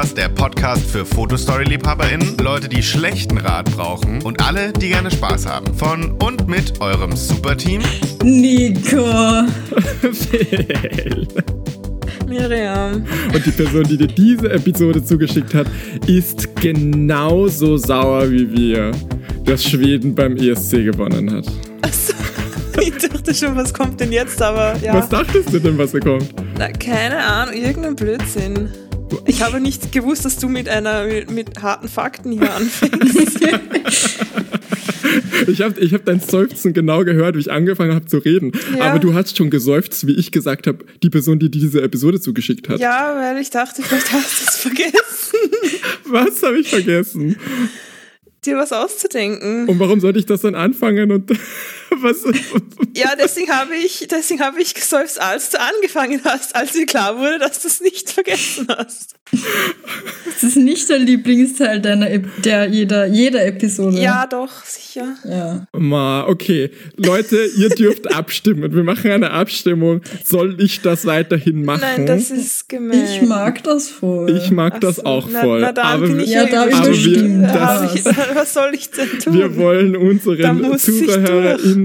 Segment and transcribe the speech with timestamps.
[0.00, 5.44] Podcast, der Podcast für Fotostory-LiebhaberInnen, Leute, die schlechten Rat brauchen und alle, die gerne Spaß
[5.44, 5.74] haben.
[5.74, 7.82] Von und mit eurem Superteam
[8.24, 9.44] Nico.
[10.00, 11.28] Phil.
[12.26, 13.04] Miriam.
[13.34, 15.66] Und die Person, die dir diese Episode zugeschickt hat,
[16.06, 18.92] ist genauso sauer wie wir,
[19.44, 21.44] dass Schweden beim ESC gewonnen hat.
[21.82, 22.14] Achso,
[22.80, 24.94] ich dachte schon, was kommt denn jetzt, aber ja.
[24.94, 26.34] Was dachtest du denn, was da kommt?
[26.56, 28.70] Na, keine Ahnung, irgendein Blödsinn.
[29.26, 33.40] Ich habe nicht gewusst, dass du mit einer mit, mit harten Fakten hier anfängst.
[35.48, 38.52] Ich habe ich hab dein Seufzen genau gehört, wie ich angefangen habe zu reden.
[38.76, 38.84] Ja.
[38.90, 42.68] Aber du hast schon geseufzt, wie ich gesagt habe, die Person, die diese Episode zugeschickt
[42.68, 42.78] hat.
[42.78, 45.38] ja, weil ich dachte, vielleicht hast du es vergessen,
[46.04, 47.36] Was habe ich vergessen?
[48.44, 49.68] dir was auszudenken.
[49.68, 51.10] Und warum sollte ich das dann anfangen?
[51.12, 51.30] Und
[52.02, 52.24] was?
[52.96, 57.18] Ja, deswegen habe ich, deswegen habe ich geseufzt, als du angefangen hast, als dir klar
[57.18, 59.14] wurde, dass du es nicht vergessen hast.
[60.26, 63.98] Das ist nicht der Lieblingsteil deiner, Ep- der jeder, jeder Episode.
[64.00, 65.14] Ja, doch, sicher.
[65.24, 65.66] ja.
[65.72, 66.70] Ma, okay.
[66.96, 68.74] Leute, ihr dürft abstimmen.
[68.74, 70.00] Wir machen eine Abstimmung.
[70.24, 71.80] Soll ich das weiterhin machen?
[71.82, 73.04] Nein, das ist gemein.
[73.04, 74.36] Ich mag das voll.
[74.36, 75.60] ich mag Ach das so, auch na, voll.
[75.60, 77.62] Na, dann aber bin wir- ich Ja, da überstimmt Da das.
[77.82, 77.92] habe
[78.30, 79.34] ich- Was soll ich denn tun?
[79.34, 80.52] wir wollen unseren Da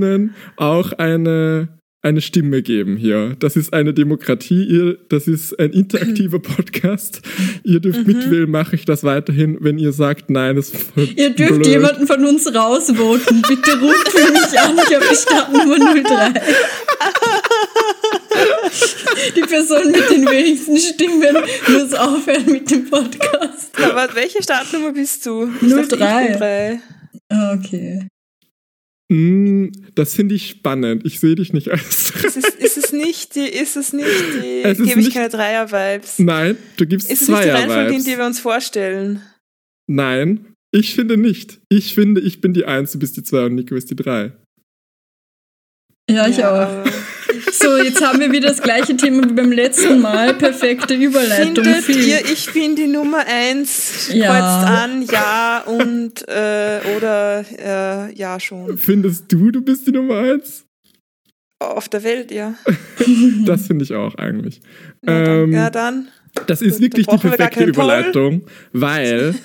[0.02, 1.70] ZuhörerInnen auch eine,
[2.02, 3.36] eine Stimme geben hier.
[3.40, 7.22] Das ist eine Demokratie, ihr, das ist ein interaktiver Podcast.
[7.64, 8.14] Ihr dürft Mhm.
[8.14, 9.58] mitwählen, mache ich das weiterhin.
[9.62, 11.68] Wenn ihr sagt, nein, das ist voll Ihr dürft blöd.
[11.68, 13.42] jemanden von uns rausvoten.
[13.48, 14.76] Bitte ruft für mich an.
[14.78, 16.42] Ich habe die Startnummer 03.
[19.36, 21.36] Die Person mit den wenigsten Stimmen
[21.70, 23.72] muss aufhören mit dem Podcast.
[23.82, 25.50] Aber welche Startnummer bist du?
[25.62, 26.38] Ich dachte, ich bin 03.
[26.38, 26.80] drei.
[27.30, 28.08] Ah, Okay.
[29.12, 31.06] Mm, das finde ich spannend.
[31.06, 32.12] Ich sehe dich nicht als.
[32.26, 35.30] Ist es, ist es nicht die, ist es nicht die, Es ist gebe ich keine
[35.30, 36.20] Dreier-Vibes?
[36.20, 37.70] Nein, du gibst Ist es nicht die Reihenfolge, in
[38.02, 38.04] Zweier-Vibes.
[38.06, 39.22] die wir uns vorstellen?
[39.88, 41.60] Nein, ich finde nicht.
[41.70, 44.34] Ich finde, ich bin die Eins, du bist die Zwei und Nico ist die Drei.
[46.10, 46.84] Ja, ich auch.
[47.52, 50.34] So, jetzt haben wir wieder das gleiche Thema wie beim letzten Mal.
[50.34, 51.64] Perfekte Überleitung.
[51.64, 54.10] Findet ihr, ich bin die Nummer eins?
[54.14, 54.28] Ja.
[54.28, 58.78] Kreuzt an, ja und äh, oder äh, ja schon.
[58.78, 60.66] Findest du, du bist die Nummer Eins?
[61.60, 62.56] Auf der Welt, ja.
[63.46, 64.62] Das finde ich auch eigentlich.
[65.06, 65.44] Ja, dann.
[65.44, 66.08] Ähm, ja, dann.
[66.48, 67.64] Das ist Gut, wirklich die perfekte.
[67.64, 68.44] Überleitung,
[68.74, 69.36] weil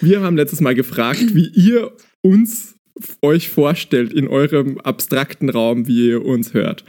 [0.00, 1.92] wir haben letztes Mal gefragt, wie ihr
[2.22, 2.74] uns
[3.22, 6.84] euch vorstellt in eurem abstrakten Raum, wie ihr uns hört.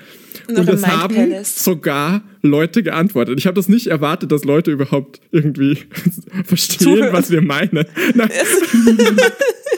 [0.58, 3.38] Und Mind haben sogar Leute geantwortet.
[3.40, 5.78] Ich habe das nicht erwartet, dass Leute überhaupt irgendwie
[6.46, 7.14] verstehen, Zuhören.
[7.14, 7.86] was wir meinen.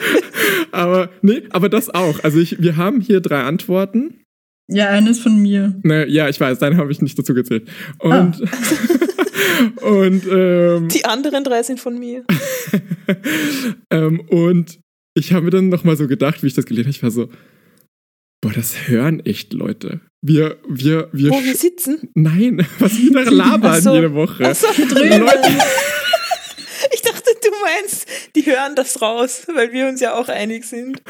[0.71, 2.23] Aber nee, aber das auch.
[2.23, 4.21] Also ich, wir haben hier drei Antworten.
[4.67, 5.75] Ja, eines von mir.
[5.83, 7.67] Ne, ja, ich weiß, deine habe ich nicht dazu gezählt.
[7.99, 8.41] Und,
[9.81, 12.23] und, ähm, Die anderen drei sind von mir.
[13.89, 14.79] ähm, und
[15.13, 17.29] ich habe mir dann nochmal so gedacht, wie ich das gelesen habe, ich war so,
[18.41, 20.01] boah, das hören echt Leute.
[20.23, 22.09] Wir, wir, wir, Wo wir sch- sitzen.
[22.13, 23.95] nein, was wir da labern Ach so.
[23.95, 24.45] jede Woche.
[24.45, 25.49] Achso, Leute,
[26.93, 31.01] ich dachte, du meinst, die hören das raus, weil wir uns ja auch einig sind.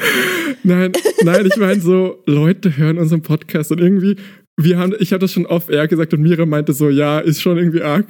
[0.62, 0.92] nein,
[1.24, 4.16] nein, ich meine so, Leute hören unseren Podcast und irgendwie,
[4.56, 7.58] wir haben, ich habe das schon off-air gesagt und Mira meinte so, ja, ist schon
[7.58, 8.06] irgendwie arg,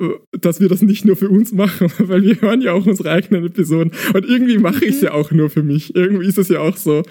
[0.00, 0.04] äh,
[0.40, 3.44] dass wir das nicht nur für uns machen, weil wir hören ja auch unsere eigenen
[3.46, 3.92] Episoden.
[4.14, 5.94] Und irgendwie mache ich es ja auch nur für mich.
[5.94, 7.02] Irgendwie ist es ja auch so,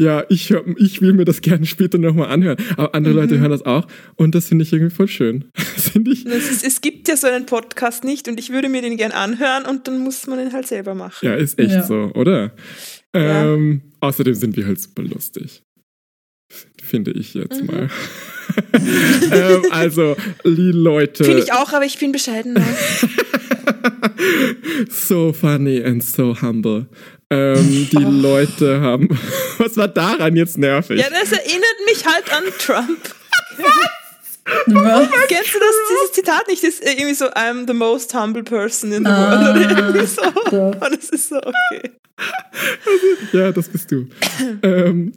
[0.00, 2.56] ja, ich, hör, ich will mir das gerne später nochmal anhören.
[2.76, 5.44] Aber andere Leute hören das auch und das finde ich irgendwie voll schön.
[5.76, 8.82] Finde ich, Es, ist, es gibt ja so einen Podcast nicht und ich würde mir
[8.82, 11.24] den gern anhören und dann muss man den halt selber machen.
[11.26, 11.82] ja, ist echt Ja.
[11.86, 12.52] so, oder?
[13.14, 13.54] Ja.
[13.54, 15.62] Ähm, außerdem sind wir halt super lustig.
[16.82, 17.66] Finde ich jetzt Mhm.
[17.66, 17.88] mal.
[19.32, 21.24] ähm, also, die Leute.
[21.24, 22.64] Finde ich auch, aber ich bin bescheidener.
[24.88, 26.86] so funny and so humble.
[27.32, 28.10] Ähm, die Oh.
[28.10, 29.08] Leute haben.
[29.58, 30.98] Was war daran jetzt nervig?
[30.98, 32.98] ja, das erinnert mich halt an Trump.
[34.66, 35.08] Was?
[35.28, 36.62] Kennst du das, dieses Zitat nicht?
[36.64, 39.56] Das ist irgendwie so, I'm the most humble person in the Ah, world.
[39.56, 40.22] Oder irgendwie so.
[40.50, 40.80] doch.
[40.90, 41.90] Und es ist so, okay.
[43.32, 44.06] Ja, das bist du.
[44.62, 45.12] ähm,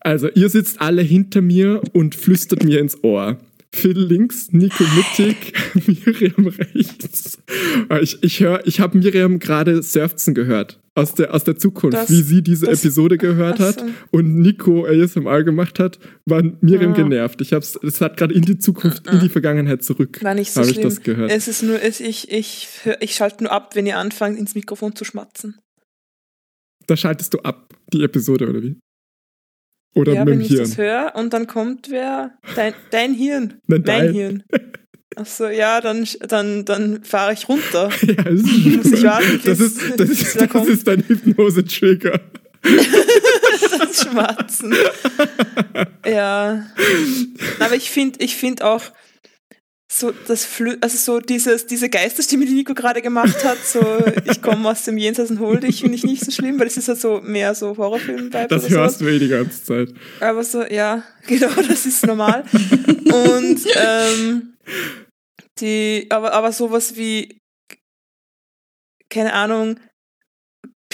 [0.00, 3.38] also, ihr sitzt alle hinter mir und flüstert mir ins Ohr.
[3.74, 5.52] Phil links, Nico mittig,
[6.06, 7.38] Miriam rechts.
[7.88, 11.96] Ah, Ich, ich, hör- ich habe Miriam gerade seufzen gehört aus der, aus der Zukunft,
[11.96, 16.42] Das- wie sie diese das- Episode gehört ach hat und Nico ASMR gemacht hat, war
[16.60, 16.96] Miriam Ah.
[16.96, 17.40] genervt.
[17.40, 20.22] Ich hab's, es hat gerade in die Zukunft, in die Vergangenheit zurück.
[20.22, 20.88] War nicht so Habe ich schlimm.
[20.88, 21.30] das gehört.
[21.32, 22.68] Es ist nur, es, ich, ich,
[23.00, 25.58] ich schalte nur ab, wenn ihr anfangt, ins Mikrofon zu schmatzen.
[26.86, 28.76] Da schaltest du ab, die Episode, oder wie?
[29.94, 30.60] Oder ja, mit wenn dem ich Hirn.
[30.60, 32.32] das höre und dann kommt wer?
[32.56, 33.54] Dein, dein Hirn.
[33.66, 34.12] Nein, mein dein.
[34.12, 34.42] Hirn.
[35.16, 37.90] Achso, ja, dann, dann, dann fahre ich runter.
[38.02, 40.68] Ja, das Muss ich warten, das ist, das ist, das kommt.
[40.68, 42.20] ist dein Hypnose-Trigger.
[43.78, 44.74] das Schmatzen.
[46.04, 46.66] ja.
[47.60, 48.82] Aber ich finde ich find auch
[49.96, 53.80] so das Flü also so dieses, diese Geisterstimme, die Nico gerade gemacht hat, so
[54.24, 56.76] ich komme aus dem Jenseits und hol dich, finde ich nicht so schlimm, weil das
[56.76, 58.72] ist halt so mehr so Horrorfilm-Vibe Das oder sowas.
[58.72, 59.88] hörst du eh die ganze Zeit.
[60.20, 62.44] Aber so, ja, genau, das ist normal.
[62.52, 64.54] Und ähm,
[65.60, 67.38] die, aber, aber sowas wie,
[69.08, 69.78] keine Ahnung,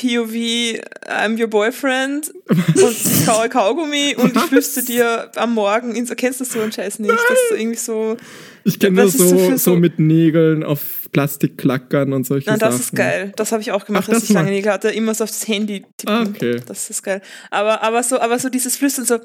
[0.01, 4.49] POV, I'm your boyfriend und ich kaue Kaugummi und ich Was?
[4.49, 7.13] flüstere dir am Morgen ins, kennst du so einen Scheiß nicht?
[7.13, 8.17] Das ist irgendwie so,
[8.65, 12.57] Ich kenne nur ist so so, so mit Nägeln auf Plastik klackern und solche na,
[12.57, 12.81] das Sachen.
[12.85, 13.33] ist geil.
[13.37, 15.47] Das habe ich auch gemacht, Ach, als das ich lange Nägel hatte, immer so aufs
[15.47, 16.15] Handy tippen.
[16.15, 16.63] Ah, okay.
[16.67, 17.21] Das ist geil.
[17.51, 19.19] Aber, aber so, aber so dieses Flüstern so,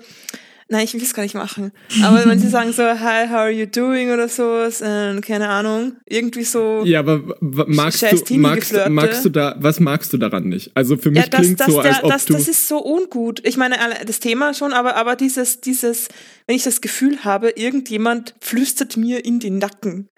[0.69, 1.71] nein, ich will es gar nicht machen.
[2.03, 5.93] Aber wenn sie sagen so, hi, how are you doing oder sowas, äh, keine Ahnung,
[6.05, 6.83] irgendwie so.
[6.85, 10.71] Ja, aber magst du, magst, magst du da, was magst du daran nicht?
[10.75, 12.33] Also für mich Ja, das, klingt das, so, als der, ob das, du.
[12.33, 13.41] das ist so ungut.
[13.45, 13.75] Ich meine,
[14.05, 16.07] das Thema schon, aber, aber dieses, dieses,
[16.47, 20.09] wenn ich das Gefühl habe, irgendjemand flüstert mir in den Nacken,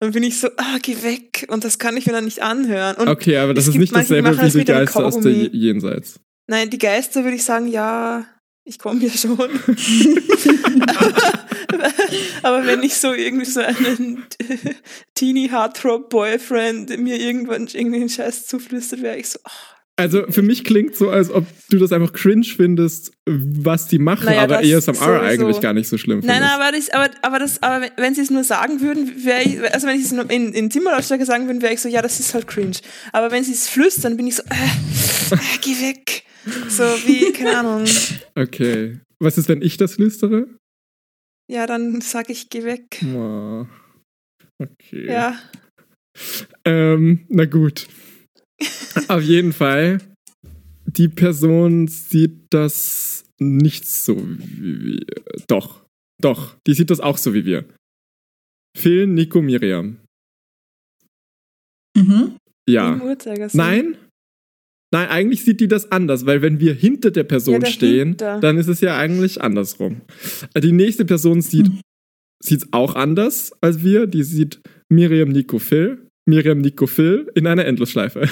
[0.00, 1.46] dann bin ich so, ah, geh weg.
[1.48, 2.96] Und das kann ich mir dann nicht anhören.
[2.96, 6.20] Und okay, aber das ist nicht dasselbe wie das die Geister aus der Jenseits.
[6.46, 8.24] Nein, die Geister würde ich sagen, ja,
[8.68, 9.38] ich komme ja schon.
[12.42, 14.26] Aber wenn ich so irgendwie so einen
[15.14, 20.42] Teenie Heartthrob Boyfriend mir irgendwann irgendwie einen Scheiß zuflüstert, wäre ich so, ach, Also für
[20.42, 24.58] mich klingt so, als ob du das einfach cringe findest, was die machen, Naja, aber
[24.58, 25.04] ASMR sowieso.
[25.24, 26.50] eigentlich gar nicht so schlimm Nein, findest.
[26.50, 29.60] nein, aber, das, aber, aber, das, aber wenn- sie es nur sagen würden, wäre ich,
[29.74, 32.32] also wenn sie es in, in Zimmerlautstärke sagen würden, wäre ich so, ja, das ist
[32.32, 32.76] halt cringe.
[33.12, 36.22] Aber wenn sie es flüstern, bin ich so, äh, äh, geh weg.
[36.68, 37.84] So wie, keine Ahnung.
[38.36, 39.00] Okay.
[39.18, 40.46] Was ist, wenn ich das flüstere?
[41.50, 43.04] Ja, dann sag ich, geh weg.
[44.60, 45.06] Okay.
[45.06, 45.38] Ja.
[46.64, 47.88] Ähm, na gut.
[49.08, 49.98] Auf jeden Fall,
[50.86, 55.06] die Person sieht das nicht so wie wir.
[55.46, 55.84] Doch,
[56.20, 57.64] doch, die sieht das auch so wie wir.
[58.76, 59.98] Phil, Nico, Miriam.
[61.96, 62.36] Mhm.
[62.68, 63.00] Ja.
[63.54, 63.96] Nein?
[64.92, 68.56] Nein, eigentlich sieht die das anders, weil wenn wir hinter der Person Ja, stehen, dann
[68.56, 70.00] ist es ja eigentlich andersrum.
[70.54, 71.80] Äh, Die nächste Person sieht Mhm.
[72.42, 74.06] sieht's auch anders als wir.
[74.06, 76.07] Die sieht Miriam, Nico, Phil.
[76.28, 78.28] Miriam, Nico, Phil in einer Endlosschleife.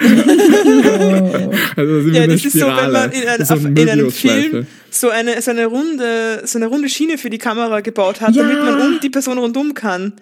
[0.00, 0.04] Oh.
[1.76, 2.92] Also sind Ja, das ist so, wenn Spirale.
[2.92, 4.10] man in, ein, so in einem.
[4.10, 8.34] Film so eine, so, eine runde, so eine runde Schiene für die Kamera gebaut hat,
[8.34, 8.42] Ja.
[8.42, 10.14] damit man um die Person rundum kann.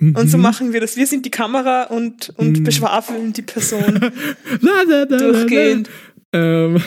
[0.00, 0.42] Und so Mhm.
[0.42, 0.96] machen wir das.
[0.96, 2.64] Wir sind die Kamera und, und Mhm.
[2.64, 4.00] beschwafeln die Person
[4.60, 5.18] La, la, la, la, la.
[5.32, 5.88] durchgehend.
[6.32, 6.80] Ähm,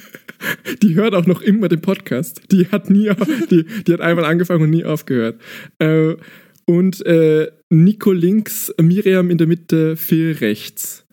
[0.82, 2.40] die hört auch noch immer den Podcast.
[2.50, 3.18] Die hat nie, auf,
[3.50, 5.40] die, die hat einmal angefangen und nie aufgehört.
[5.78, 6.16] Äh,
[6.64, 11.04] und äh, Nico links, Miriam in der Mitte, Phil rechts.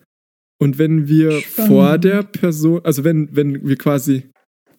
[0.60, 1.68] Und wenn wir Spannend.
[1.72, 4.24] vor der Person, also wenn, wenn wir quasi,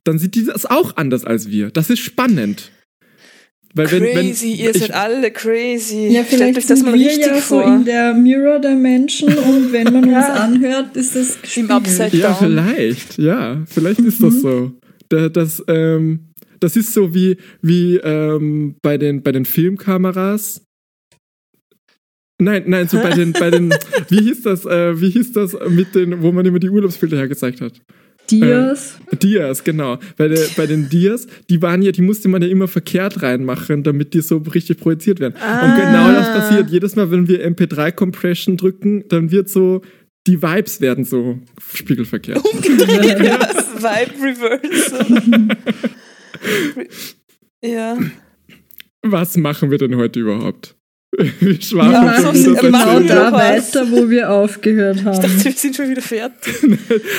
[0.03, 1.71] dann sieht die das auch anders als wir.
[1.71, 2.71] Das ist spannend.
[3.75, 6.07] Weil wenn, wenn, Crazy, ihr ich- seid alle crazy.
[6.09, 7.63] Ja, vielleicht euch das mal wir richtig ja so vor.
[7.75, 10.33] in der Mirror Dimension und wenn man uns Ja.
[10.33, 11.71] anhört, ist das gespiegelt.
[11.71, 12.37] Upside Ja, down.
[12.39, 14.39] vielleicht, ja, vielleicht ist das Mhm.
[14.42, 14.71] so.
[15.07, 20.65] Da, das, ähm, das ist so wie, wie ähm, bei, den, bei den Filmkameras.
[22.41, 23.69] Nein, nein, so bei den, bei den,
[24.09, 27.59] wie hieß das, äh, wie hieß das mit den, wo man immer die Urlaubsbilder hergezeigt
[27.61, 27.73] hat?
[28.31, 28.97] Dias.
[29.21, 29.97] Dias, genau.
[30.15, 33.83] Bei, der, bei den Dias, die waren ja, die musste man ja immer verkehrt reinmachen,
[33.83, 35.33] damit die so richtig projiziert werden.
[35.33, 36.39] Und genau das Ah.
[36.39, 39.81] passiert jedes Mal, wenn wir MP3-Compression drücken, dann wird so,
[40.27, 41.39] die Vibes werden so
[41.73, 42.41] spiegelverkehrt.
[42.63, 43.39] ja,
[43.79, 45.47] Vibe Reversal.
[47.63, 47.97] ja.
[49.01, 50.75] Was machen wir denn heute überhaupt?
[51.40, 53.31] Wir schwafeln Ja, schon so wieder genau da.
[53.33, 55.21] weiter, wo wir aufgehört Ich haben.
[55.21, 56.54] dachte, wir sind schon wieder fertig.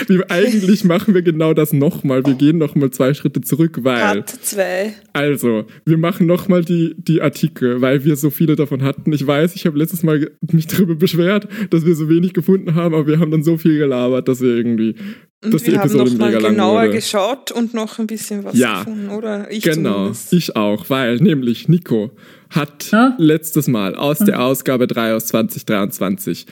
[0.28, 2.24] Eigentlich machen wir genau das nochmal.
[2.24, 4.00] Wir gehen nochmal zwei Schritte zurück, weil.
[4.00, 4.94] Part 2.
[5.12, 9.12] Also, wir machen nochmal die, die Artikel, weil wir so viele davon hatten.
[9.12, 12.94] Ich weiß, ich habe letztes Mal mich darüber beschwert, dass wir so wenig gefunden haben,
[12.94, 14.94] aber wir haben dann so viel gelabert, dass wir irgendwie.
[15.42, 16.90] Und Dass die wir haben Episode noch mal genauer wurde.
[16.92, 18.80] geschaut und noch ein bisschen was Ja.
[18.80, 19.50] gefunden, oder?
[19.50, 20.32] Ich genau, zumindest.
[20.34, 22.10] ich auch, weil nämlich Nico
[22.50, 23.14] hat Ja?
[23.18, 26.46] letztes Mal aus der Ausgabe 3 aus 2023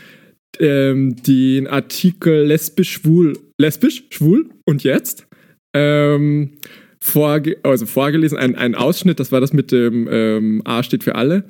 [0.61, 5.27] ähm, den Artikel lesbisch, schwul, lesbisch, schwul und jetzt
[5.75, 6.53] ähm,
[7.01, 11.15] vorge also vorgelesen, ein, ein Ausschnitt, das war das mit dem ähm, A steht für
[11.15, 11.45] alle.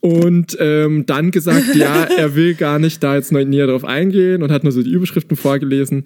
[0.00, 4.52] Und ähm, dann gesagt, ja, er will gar nicht da jetzt näher drauf eingehen und
[4.52, 6.04] hat nur so die Überschriften vorgelesen.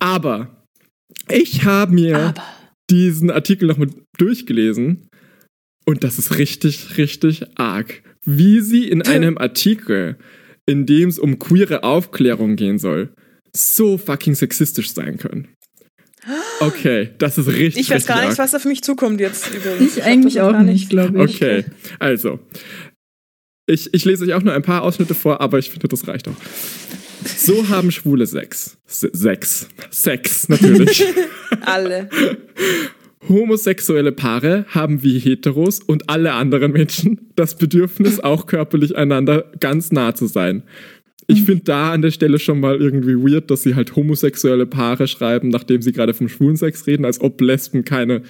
[0.00, 0.48] Aber
[1.30, 2.42] ich habe mir Aber.
[2.90, 5.08] diesen Artikel nochmal durchgelesen
[5.84, 8.02] Und das ist richtig, richtig arg.
[8.24, 10.16] Wie sie in einem Artikel,
[10.66, 13.12] in dem es um queere Aufklärung gehen soll,
[13.52, 15.48] so fucking sexistisch sein können.
[16.60, 17.82] Okay, das ist richtig.
[17.82, 18.28] Ich weiß richtig gar arg.
[18.28, 19.96] nicht, was auf mich zukommt jetzt übrigens.
[19.96, 21.34] Ich eigentlich das noch auch gar nicht, glaube ich.
[21.34, 21.64] Okay,
[21.98, 22.38] also.
[23.66, 26.28] Ich, ich lese euch auch nur ein paar Ausschnitte vor, aber ich finde, das reicht
[26.28, 26.36] auch.
[27.36, 28.76] So haben Schwule Sex.
[28.86, 29.66] Se- Sex.
[29.90, 31.04] Sex, natürlich.
[31.62, 32.08] Alle.
[33.28, 39.92] Homosexuelle Paare haben wie Heteros und alle anderen Menschen das Bedürfnis, auch körperlich einander ganz
[39.92, 40.64] nah zu sein.
[41.28, 45.06] Ich finde da an der Stelle schon mal irgendwie weird, dass sie halt homosexuelle Paare
[45.06, 48.22] schreiben, nachdem sie gerade vom Schwulensex reden, als ob Lesben keine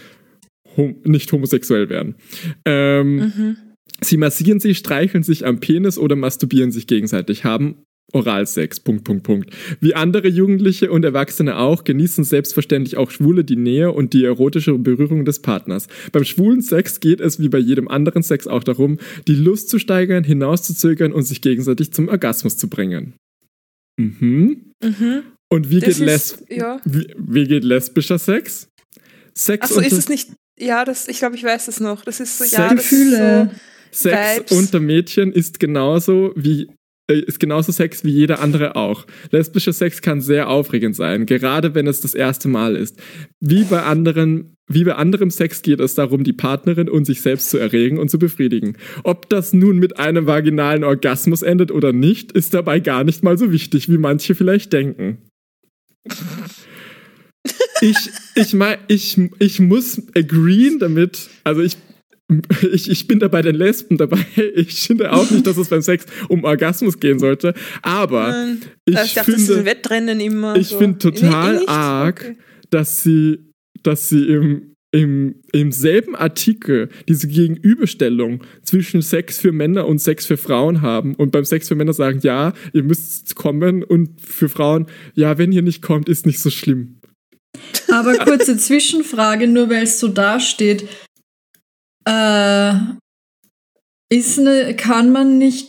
[0.77, 2.17] hom nicht homosexuell wären.
[2.65, 3.57] Ähm,
[4.05, 9.23] Sie massieren sich, streicheln sich am Penis oder masturbieren sich gegenseitig, haben Oralsex, Punkt, Punkt,
[9.23, 9.51] Punkt.
[9.81, 14.77] Wie andere Jugendliche und Erwachsene auch, genießen selbstverständlich auch Schwule die Nähe und die erotische
[14.79, 15.87] Berührung des Partners.
[16.13, 19.79] Beim schwulen Sex geht es wie bei jedem anderen Sex auch darum, die Lust zu
[19.79, 23.15] steigern, hinauszuzögern und sich gegenseitig zum Orgasmus zu bringen.
[23.99, 24.73] Mhm.
[24.83, 25.23] Mhm.
[25.51, 26.81] Und wie geht, ist, ja.
[26.85, 28.69] wie, wie geht lesbischer Sex?
[29.35, 30.31] Sex Achso, ist es nicht.
[30.59, 32.05] Ja, das, ich glaube, ich weiß es noch.
[32.05, 33.51] Das ist so, Sex- ja, das Gefühle.
[33.91, 34.59] ist Sex Vibes.
[34.59, 36.69] unter Mädchen ist genauso wie
[37.13, 39.07] äh, ist genauso Sex wie jeder andere auch.
[39.31, 43.01] Lesbischer Sex kann sehr aufregend sein, gerade wenn es das erste Mal ist.
[43.41, 47.51] Wie bei anderen wie bei anderem Sex geht es darum, die Partnerin und sich selbst
[47.51, 48.77] zu erregen und zu befriedigen.
[49.03, 53.37] Ob das nun mit einem vaginalen Orgasmus endet oder nicht, ist dabei gar nicht mal
[53.37, 55.19] so wichtig, wie manche vielleicht denken.
[57.81, 61.77] Ich, ich mein, ich, ich muss agreeen damit, also ich
[62.73, 64.25] ich, ich bin da bei den Lesben dabei.
[64.55, 67.55] Ich finde auch nicht, dass es beim Sex um Orgasmus gehen sollte.
[67.83, 68.47] Aber
[68.87, 70.57] ich ich dachte, das finde, Wettrennen immer.
[70.57, 70.79] ich so.
[70.79, 72.37] finde total Nee, arg, Okay.
[72.71, 73.39] dass sie,
[73.83, 80.27] dass sie im, im, im selben Artikel diese Gegenüberstellung zwischen Sex für Männer und Sex
[80.27, 84.49] für Frauen haben und beim Sex für Männer sagen, ja, ihr müsst kommen und für
[84.49, 86.99] Frauen, ja, wenn ihr nicht kommt, ist nicht so schlimm.
[87.91, 90.89] Aber kurze Zwischenfrage, nur weil es so dasteht.
[92.05, 92.75] Äh,
[94.13, 95.69] ist ne, kann man nicht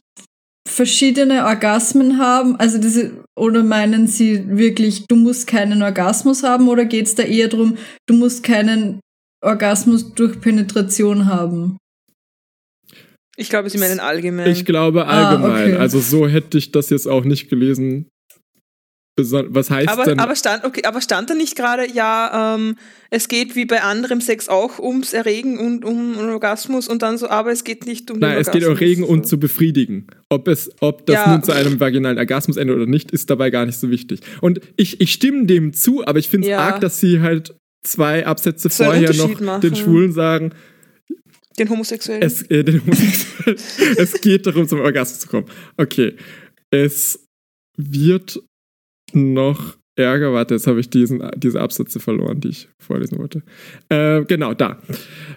[0.67, 2.55] verschiedene Orgasmen haben?
[2.57, 7.23] Also diese, oder meinen Sie wirklich, du musst keinen Orgasmus haben oder geht es da
[7.23, 8.99] eher darum, du musst keinen
[9.43, 11.77] Orgasmus durch Penetration haben?
[13.35, 14.51] Ich glaube, sie meinen allgemein.
[14.51, 15.51] Ich glaube Ah, allgemein.
[15.73, 15.75] okay.
[15.77, 18.07] Also so hätte ich das jetzt auch nicht gelesen.
[19.15, 20.19] Was heißt aber, denn?
[20.19, 22.77] aber, stand, okay, aber stand da nicht gerade, ja, ähm,
[23.11, 27.29] es geht wie bei anderem Sex auch ums Erregen und um Orgasmus und dann so,
[27.29, 28.81] aber es geht nicht um Nein, es geht um Orgasmus.
[28.89, 30.07] Regen und zu befriedigen.
[30.29, 31.31] Ob, es, ob das Ja.
[31.31, 34.21] nun zu einem vaginalen Orgasmus endet oder nicht, ist dabei gar nicht so wichtig.
[34.41, 36.59] Und ich, ich stimme dem zu, aber ich finde es Ja.
[36.61, 37.53] arg, dass sie halt
[37.83, 39.61] zwei Absätze So vorher noch machen.
[39.61, 40.53] den Schwulen sagen,
[41.59, 42.23] Den Homosexuellen.
[42.23, 43.59] es, äh, den Homosexuellen,
[43.97, 45.45] es geht darum, zum Orgasmus zu kommen.
[45.77, 46.15] Okay,
[46.71, 47.19] es
[47.77, 48.41] wird
[49.15, 50.33] noch ärger.
[50.33, 53.43] Warte, jetzt habe ich diesen, diese Absätze verloren, die ich vorlesen wollte.
[53.89, 54.79] Äh, genau, da.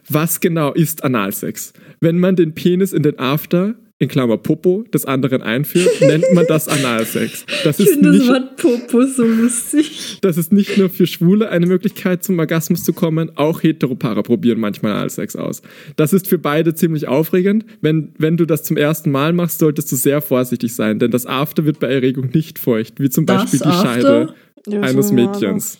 [0.08, 1.72] Was genau ist Analsex?
[2.00, 6.44] Wenn man den Penis in den After, in Klammer Popo, des anderen einführt, nennt man
[6.46, 7.46] das Analsex.
[7.64, 10.18] Das Ich ist finde das Wort Popo so lustig.
[10.20, 14.60] das ist nicht nur für Schwule eine Möglichkeit, zum Orgasmus zu kommen, auch Heteropaare probieren
[14.60, 15.62] manchmal Analsex aus.
[15.96, 17.64] Das ist für beide ziemlich aufregend.
[17.80, 21.24] Wenn, wenn du das zum ersten Mal machst, solltest du sehr vorsichtig sein, denn das
[21.24, 23.82] After wird bei Erregung nicht feucht, wie zum Das Beispiel die After?
[23.94, 24.34] Scheide
[24.68, 25.78] Ja, eines Mädchens.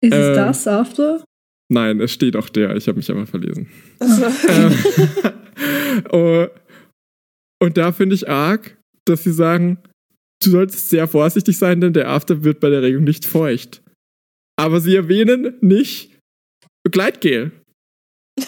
[0.00, 1.24] Ist Ähm, es das After?
[1.68, 3.66] Nein, es steht auch der, ich habe mich einfach verlesen.
[3.98, 4.72] Also, Ähm,
[6.12, 6.46] oh,
[7.62, 9.78] und da finde ich arg, dass sie sagen,
[10.42, 13.82] du solltest sehr vorsichtig sein, denn der After wird bei der Erregung nicht feucht.
[14.58, 16.18] Aber sie erwähnen nicht
[16.90, 17.52] Gleitgel.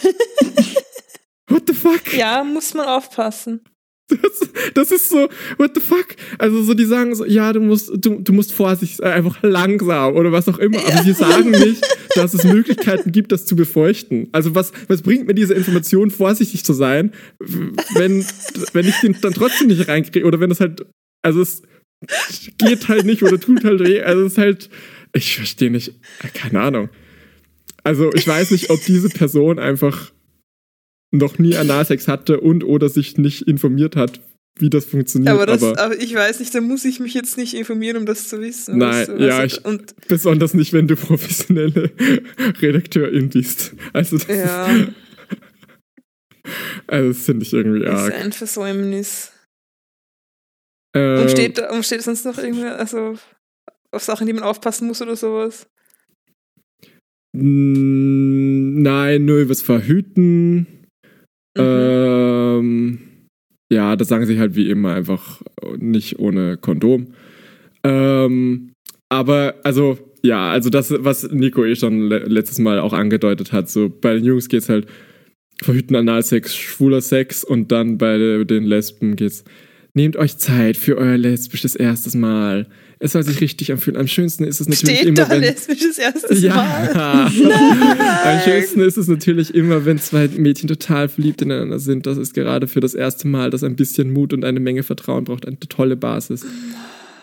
[1.49, 2.13] What the fuck?
[2.15, 3.63] ja, muss man aufpassen.
[4.09, 6.07] Das, das ist so, what the fuck?
[6.39, 10.17] Also so, die sagen so, ja, du musst, du, du musst vorsichtig sein, einfach langsam
[10.17, 10.79] oder was auch immer.
[10.79, 11.85] Aber sie sagen nicht,
[12.15, 14.29] dass es Möglichkeiten gibt, das zu befeuchten.
[14.33, 18.25] Also was, was bringt mir diese Information, vorsichtig zu sein, wenn,
[18.73, 20.87] wenn ich den dann trotzdem nicht reinkriege oder wenn es halt,
[21.23, 21.63] also es
[22.57, 24.01] geht halt nicht oder tut halt weh.
[24.01, 24.71] Also es ist halt,
[25.13, 25.95] ich verstehe nicht,
[26.35, 26.89] keine Ahnung.
[27.85, 30.13] Also ich weiß nicht, ob diese Person einfach
[31.11, 34.21] noch nie Analsex hatte und oder sich nicht informiert hat,
[34.59, 35.33] wie das funktioniert.
[35.33, 38.07] Aber, das, aber aber ich weiß nicht, da muss ich mich jetzt nicht informieren, um
[38.07, 38.79] das zu wissen.
[38.79, 39.17] Nein, du?
[39.27, 41.91] ja, Also, ich- und besonders nicht, wenn du professionelle
[42.61, 43.75] Redakteurin bist.
[43.93, 44.89] Also das, ja, ist,
[46.87, 48.15] also das finde ich irgendwie ist arg.
[48.15, 49.33] ein Versäumnis.
[50.95, 53.17] Ähm, Und steht, da- und steht sonst noch irgendwie, also
[53.93, 55.67] auf Sachen, die man aufpassen muss oder sowas?
[57.33, 60.67] Nein, nur übers Verhüten.
[61.59, 62.99] Ähm,
[63.71, 65.43] ja, das sagen sie halt wie immer einfach
[65.79, 67.09] nicht ohne Kondom.
[67.85, 68.73] Ähm,
[69.09, 73.69] aber also ja, also das, was Nico eh schon le letztes Mal auch angedeutet hat,
[73.71, 74.87] so bei den Jungs geht's halt
[75.63, 79.45] verhüten Analsex, schwuler Sex und dann bei den Lesben geht's
[79.95, 82.69] nehmt euch Zeit für euer lesbisches erstes Mal.
[83.01, 83.97] Es soll sich richtig anfühlen.
[83.99, 86.55] Am schönsten ist es natürlich Steht immer, wenn lesbisches erstes ja.
[86.57, 87.31] Mal.
[88.25, 92.07] Am schönsten ist es natürlich immer, wenn zwei Mädchen total verliebt ineinander sind.
[92.07, 95.23] Das ist gerade für das erste Mal, das ein bisschen Mut und eine Menge Vertrauen
[95.25, 96.45] braucht, eine tolle Basis.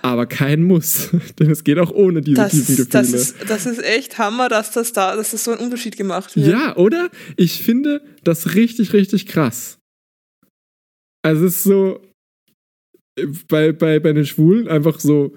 [0.02, 3.22] Aber kein Muss, denn es geht auch ohne diese Das, tiefen ist- das, Gefühle.
[3.22, 6.48] ist, das ist echt Hammer, dass das da, dass das so ein Unterschied gemacht wird.
[6.48, 7.10] Ja, oder?
[7.36, 9.78] Ich finde das richtig, richtig krass.
[11.22, 12.00] Also es ist so
[13.20, 15.36] äh, bei, bei, bei den Schwulen einfach so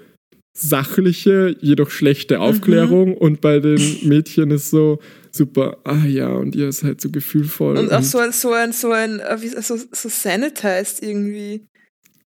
[0.52, 1.92] sachliche, jedoch Mhm.
[1.92, 4.98] schlechte Aufklärung und bei den Mädchen ist so
[5.30, 7.78] super, ah ja, und ihr seid so gefühlvoll.
[7.78, 11.66] Und auch so ein, so ein, so ein, äh, wie, so, so sanitized irgendwie.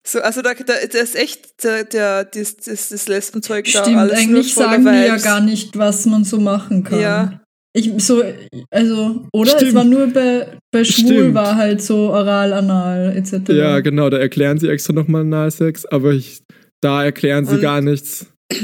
[0.06, 3.96] So, also da, da, da ist echt der, der, das, das, das Lesbenzeug da Stimmt,
[3.96, 7.00] alles eigentlich nur sagen die ja gar nicht, was man so machen kann.
[7.00, 7.40] Ja.
[7.72, 8.24] Ich so,
[8.70, 9.50] also, oder?
[9.52, 9.68] Stimmt.
[9.68, 11.34] Es war nur bei, bei Schwul Stimmt.
[11.34, 13.50] war halt so oral, anal, etc.
[13.50, 16.42] ja, genau, da erklären sie extra nochmal Analsex, aber ich,
[16.80, 18.26] da erklären sie Und- gar nichts.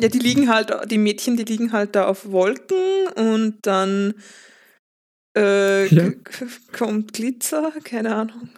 [0.00, 4.14] Ja, die liegen halt, die Mädchen, die liegen halt da auf Wolken und dann
[5.38, 6.10] äh, Ja.
[6.72, 8.48] kommt Glitzer, keine Ahnung.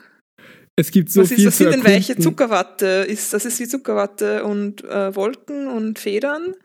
[0.76, 2.22] Es gibt so was ist, viel was zu sind denn weiche erkunden.
[2.22, 2.86] Zuckerwatte?
[3.08, 6.54] Ist, das ist wie Zuckerwatte und äh, Wolken und Federn.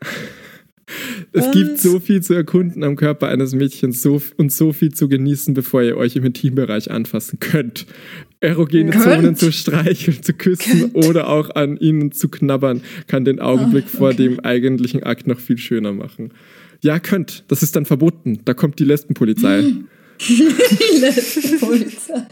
[1.32, 4.92] Es Und- gibt so viel zu erkunden am Körper eines Mädchens so, und so viel
[4.92, 7.86] zu genießen, bevor ihr euch im Intimbereich anfassen könnt.
[8.42, 9.04] Erogene Könnt.
[9.04, 14.08] Zonen zu streicheln, zu küssen oder auch an ihnen zu knabbern, kann den Augenblick vor
[14.08, 14.16] okay.
[14.16, 16.34] dem eigentlichen Akt noch viel schöner machen.
[16.82, 17.44] Ja, könnt.
[17.46, 18.40] Das ist dann verboten.
[18.44, 19.62] Da kommt die Lesbenpolizei.
[20.28, 22.26] Die letzte Polizei.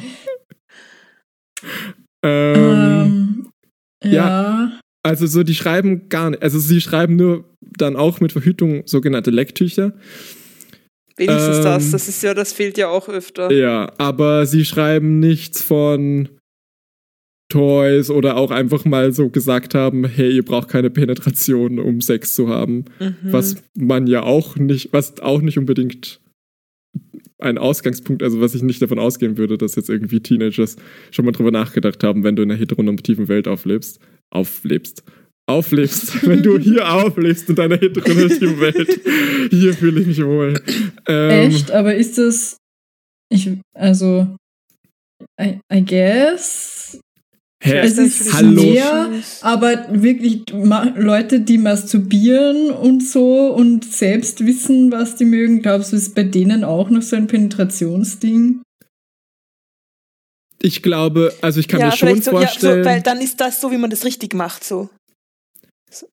[2.22, 3.20] ähm,
[4.02, 4.78] Ähm, ja.
[5.02, 6.42] Also so, die schreiben gar nicht.
[6.42, 9.94] Also sie schreiben nur dann auch mit Verhütung sogenannte Lecktücher.
[11.20, 11.90] Wenigstens Ähm, das.
[11.90, 13.52] Das ist ja, das fehlt ja auch öfter.
[13.52, 16.30] Ja, aber sie schreiben nichts von
[17.50, 22.34] Toys oder auch einfach mal so gesagt haben, hey, ihr braucht keine Penetration, um Sex
[22.34, 22.86] zu haben.
[22.98, 23.16] Mhm.
[23.22, 26.20] Was man ja auch nicht, was auch nicht unbedingt
[27.38, 30.76] ein Ausgangspunkt, also was ich nicht davon ausgehen würde, dass jetzt irgendwie Teenagers
[31.10, 33.98] schon mal drüber nachgedacht haben, wenn du in einer heteronormativen Welt auflebst,
[34.30, 35.02] auflebst,
[35.50, 39.00] auflebst, wenn du hier auflebst in deiner heteronormativen Welt,
[39.50, 40.60] hier fühle ich mich wohl.
[41.06, 41.70] Ähm, Echt?
[41.70, 42.56] Aber ist das.
[43.32, 44.36] Ich, also.
[45.40, 46.98] I, I guess.
[47.62, 47.82] Hä?
[47.82, 48.62] Weiß Es ist Hallo?
[48.62, 49.10] mehr,
[49.42, 55.96] aber wirklich Leute, die masturbieren und so und selbst wissen, was die mögen, glaubst du,
[55.96, 58.62] ist bei denen auch noch so ein Penetrationsding?
[60.62, 62.84] Ich glaube, also ich kann ja, mir schon so, ja, vorstellen.
[62.84, 64.88] so, weil dann ist das so, wie man das richtig macht, so.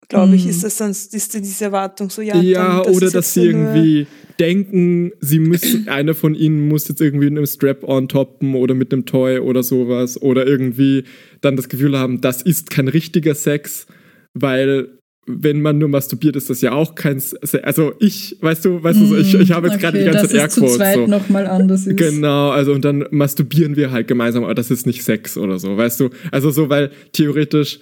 [0.10, 0.50] Glaube ich, Mhm.
[0.50, 2.36] ist das dann ist diese Erwartung so, ja.
[2.42, 4.08] ja, dann, oder dass sie irgendwie
[4.40, 8.92] denken, sie müssen, einer von ihnen muss jetzt irgendwie mit einem Strap-on toppen oder mit
[8.94, 11.04] einem Toy oder sowas oder irgendwie
[11.42, 13.88] dann das Gefühl haben, das ist kein richtiger Sex,
[14.34, 14.90] weil
[15.30, 19.00] wenn man nur masturbiert, ist das ja auch kein Se Also ich, weißt du, weißt
[19.02, 20.78] du, ich, ich habe jetzt gerade die Okay, ganze Zeit dass es zu Airquotes.
[20.78, 21.08] zweit So.
[21.08, 21.98] nochmal anders ist.
[21.98, 25.76] Genau, also und dann masturbieren wir halt gemeinsam, aber das ist nicht Sex oder so,
[25.76, 26.10] weißt du?
[26.32, 27.80] Also so, weil theoretisch,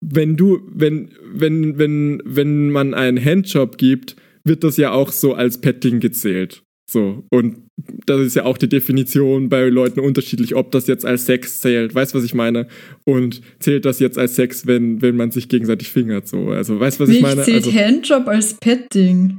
[0.00, 5.34] wenn du, wenn, wenn, wenn, wenn man einen Handjob gibt, wird das ja auch so
[5.34, 6.62] als Petting gezählt.
[6.90, 7.24] So.
[7.30, 7.68] Und
[8.06, 11.94] das ist ja auch die Definition bei Leuten unterschiedlich, ob das jetzt als Sex zählt.
[11.94, 12.66] Weißt du, was ich meine?
[13.04, 16.26] Und zählt das jetzt als Sex, wenn, wenn man sich gegenseitig fingert?
[16.26, 16.48] So.
[16.48, 17.44] Also, weißt du, was Wie ich meine?
[17.44, 19.38] zählt Also, Handjob als Petting?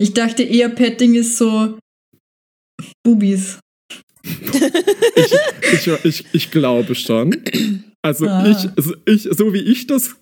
[0.00, 1.78] Ich dachte eher, Petting ist so
[3.04, 3.60] Bubis.
[4.24, 7.36] ich, ich, ich, ich glaube schon.
[8.08, 8.46] Also Ah.
[8.48, 10.16] ich, also ich, so wie ich das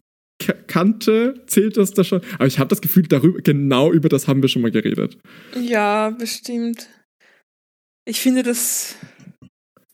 [0.67, 2.21] kannte, zählt das da schon.
[2.35, 5.17] Aber ich habe das Gefühl, darüber, genau über das haben wir schon mal geredet.
[5.61, 6.89] Ja, bestimmt.
[8.09, 8.97] Ich finde das.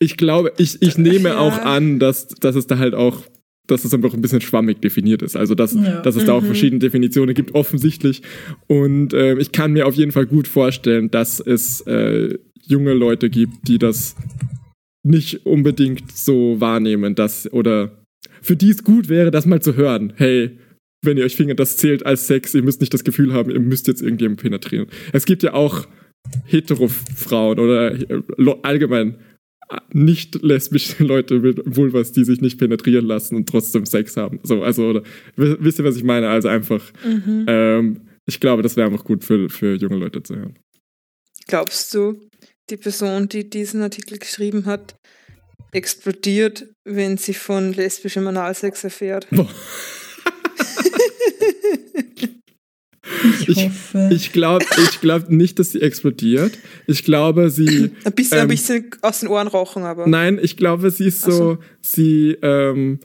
[0.00, 1.38] Ich glaube, ich, ich nehme Ja.
[1.38, 3.22] auch an, dass, dass es da halt auch,
[3.68, 5.36] dass es einfach ein bisschen schwammig definiert ist.
[5.36, 6.00] Also dass, Ja.
[6.02, 6.46] dass es da auch Mhm.
[6.46, 8.22] verschiedene Definitionen gibt, offensichtlich.
[8.66, 13.30] Und äh, ich kann mir auf jeden Fall gut vorstellen, dass es äh, junge Leute
[13.30, 14.16] gibt, die das
[15.04, 18.04] nicht unbedingt so wahrnehmen, dass oder
[18.40, 20.12] für die es gut wäre, das mal zu hören.
[20.16, 20.58] Hey,
[21.04, 22.54] wenn ihr euch fingert, das zählt als Sex.
[22.54, 24.86] Ihr müsst nicht das Gefühl haben, ihr müsst jetzt irgendjemanden penetrieren.
[25.12, 25.86] Es gibt ja auch
[26.46, 28.22] hetero-Frauen oder äh,
[28.62, 29.16] allgemein
[29.70, 34.38] äh, nicht lesbische Leute mit Vulvas, die sich nicht penetrieren lassen und trotzdem Sex haben.
[34.44, 35.02] So, also, oder,
[35.36, 36.28] wi- wisst ihr, was ich meine?
[36.28, 37.44] Also einfach, Mhm.
[37.48, 40.56] ähm, ich glaube, das wäre einfach gut für, für junge Leute zu hören.
[41.48, 42.20] Glaubst du?
[42.70, 44.94] Die Person, die diesen Artikel geschrieben hat,
[45.72, 49.26] explodiert, wenn sie von lesbischem Analsex erfährt.
[53.40, 54.10] Ich, Ich- hoffe.
[54.12, 56.56] Ich glaube ich glaub nicht, dass sie explodiert.
[56.86, 57.90] Ich glaube, sie.
[58.04, 60.06] Ein bisschen, Ähm, ein bisschen aus den Ohren rauchen, aber.
[60.06, 61.58] Nein, ich glaube, sie ist so, so.
[61.82, 63.00] sie, ähm,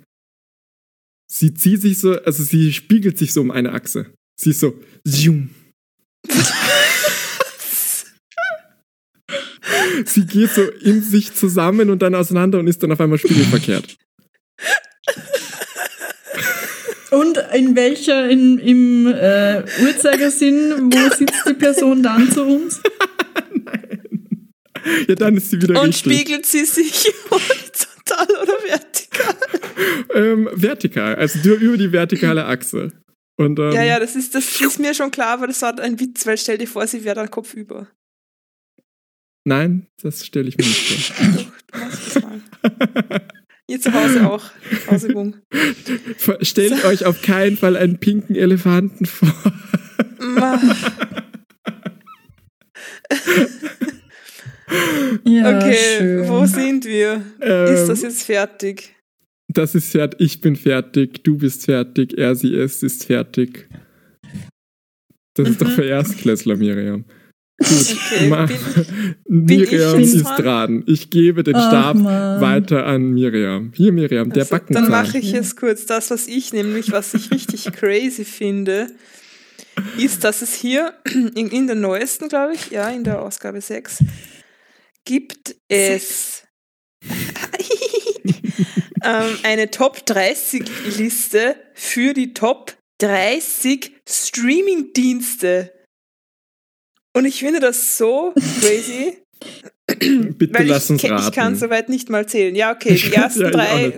[1.31, 4.11] sie zieht sich so, also sie spiegelt sich so um eine Achse.
[4.39, 5.49] Sie ist so, zoom.
[10.05, 13.97] sie geht so in sich zusammen und dann auseinander und ist dann auf einmal spiegelverkehrt.
[17.11, 22.81] Und in welcher, in, im äh, Uhrzeigersinn, wo sitzt die Person dann zu uns?
[25.07, 26.13] Ja, dann ist sie wieder Und richtig.
[26.13, 29.35] spiegelt sie sich horizontal oder vertikal?
[30.13, 32.91] Ähm, vertikal, also über die vertikale Achse.
[33.37, 35.99] Und, ähm, Ja, ja, das ist, das ist mir schon klar, aber das war ein
[35.99, 37.87] Witz, weil stell dir vor, sie wäre dann kopfüber.
[39.47, 41.25] Nein, das stelle ich mir nicht vor.
[42.21, 42.41] Mal.
[43.69, 44.43] Ihr zu Hause auch.
[44.91, 45.35] Hausübung.
[46.41, 49.33] Stellt euch auf keinen Fall einen pinken Elefanten vor.
[55.25, 56.27] Ja, Okay, schön.
[56.27, 57.21] wo sind wir?
[57.41, 58.93] Ähm, Ist das jetzt fertig?
[59.47, 63.69] Das ist fertig, ich bin fertig, du bist fertig, er, sie, es ist fertig.
[65.35, 65.71] Das ist doch Mhm.
[65.71, 67.05] für Erstklässler, Miriam.
[67.59, 67.69] Gut,
[68.11, 68.47] Okay, mach.
[68.47, 69.15] bin-
[69.47, 70.35] bin ich Miriam jetzt ist dran?
[70.43, 70.83] dran.
[70.85, 72.39] Ich gebe den Ach, Stab Mann.
[72.41, 73.71] weiter an Miriam.
[73.75, 74.83] Hier, Miriam, der Also, Backenzahn.
[74.83, 78.87] dann mache ich jetzt kurz das, was ich nämlich, was ich richtig crazy finde,
[79.97, 80.93] ist, dass es hier
[81.35, 84.03] in, in der neuesten, glaube ich, ja, in der Ausgabe 6,
[85.05, 86.43] gibt es
[89.03, 90.63] ähm, eine Top 30
[90.97, 95.71] Liste für die Top 30 Streaming-Dienste.
[97.17, 99.17] Und ich finde das so crazy,
[99.87, 101.23] Bitte weil lass ich, uns raten.
[101.27, 102.53] ich kann soweit nicht mal zählen.
[102.55, 103.93] Ja, okay, die ersten ja, drei,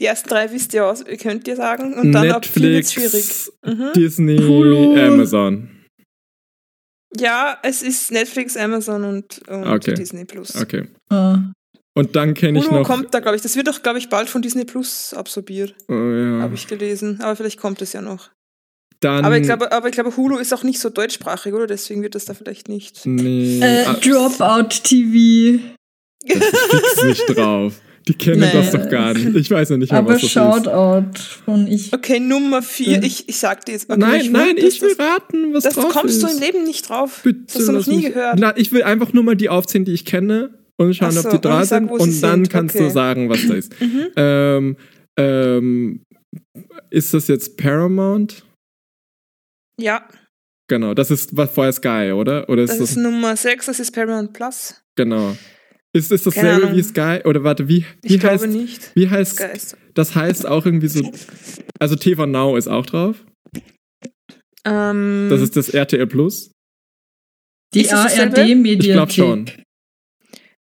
[0.00, 3.12] die ersten drei wisst ihr aus, könnt ihr sagen und dann ab vier wird's schwierig.
[3.12, 3.92] Netflix, Mhm.
[3.94, 4.96] Disney, Hulu.
[4.98, 5.68] Amazon.
[7.18, 9.94] Ja, es ist Netflix, Amazon und, und Okay.
[9.94, 10.56] Disney Plus.
[10.56, 10.88] Okay.
[11.10, 11.38] Ah.
[11.94, 12.86] Und dann kenne ich noch.
[12.86, 13.42] kommt da, glaube ich.
[13.42, 16.40] Das wird doch, glaube ich, bald von Disney Plus absorbiert, oh, ja.
[16.40, 17.20] habe ich gelesen.
[17.20, 18.30] Aber vielleicht kommt es ja noch.
[19.00, 21.66] Dann, Aber ich, glaube, aber ich glaube, Hulu ist auch nicht so deutschsprachig, oder?
[21.66, 23.06] Deswegen wird das da vielleicht nicht.
[23.06, 23.58] Nee.
[23.60, 25.60] Äh, ah, Dropout TV.
[26.26, 27.80] fix nicht drauf.
[28.08, 28.48] Die kennen Nee.
[28.52, 29.36] das doch gar nicht.
[29.36, 30.32] Ich weiß noch nicht mehr, Aber was das ist.
[30.32, 31.92] Shoutout von ich.
[31.92, 32.94] Okay, Nummer vier.
[32.98, 33.02] Ja.
[33.02, 33.88] Ich, ich sag dir jetzt.
[33.90, 36.22] Okay, Nein, will, nein, ich will das, raten, was Das drauf kommst ist.
[36.22, 37.20] du im Leben nicht drauf.
[37.22, 38.38] Bitte das hast du noch nie mich- gehört.
[38.38, 41.30] Na, ich will einfach nur mal die aufzählen, die ich kenne und schauen, so, ob
[41.30, 42.50] die und da ich sag, sind sie und dann sind.
[42.50, 42.84] kannst Okay.
[42.84, 43.72] du sagen, was da ist.
[43.80, 44.06] Mhm.
[44.16, 44.76] ähm,
[45.18, 46.02] ähm,
[46.90, 48.44] ist das jetzt Paramount?
[49.80, 50.06] Ja,
[50.68, 52.48] Genau, das ist was vorher Sky, oder?
[52.48, 53.66] Oder ist das das, ist Nummer sechs.
[53.66, 54.80] Das ist Paramount Plus.
[54.96, 55.36] genau?
[55.92, 57.22] Ist, ist dasselbe wie Sky?
[57.24, 58.94] Oder warte, wie, Ich wie glaube heißt nicht.
[58.94, 59.76] wie heißt Sky ist.
[59.94, 61.10] das heißt auch irgendwie so
[61.80, 63.24] also TV Now ist auch drauf.
[64.64, 66.52] Ähm, Das ist das RTL Plus.
[67.74, 67.90] Die?
[67.90, 68.84] ARD-Mediathek.
[68.86, 69.46] Ich glaube schon.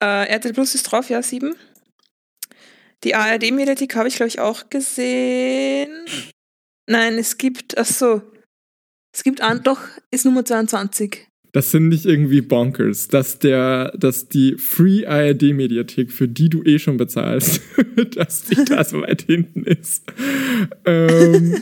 [0.03, 1.55] Äh, RTL Plus ist drauf, ja, sieben.
[3.03, 6.05] Die ARD-Mediathek habe ich, glaube ich, auch gesehen.
[6.89, 8.23] Nein, es gibt, ach so.
[9.13, 11.27] Es gibt an, doch, ist Nummer 22.
[11.53, 16.63] Das sind nicht irgendwie bonkers, dass der, dass die Free ARD Mediathek, für die du
[16.63, 17.61] eh schon bezahlst,
[18.15, 20.05] dass die da so weit hinten ist.
[20.85, 21.61] Ähm,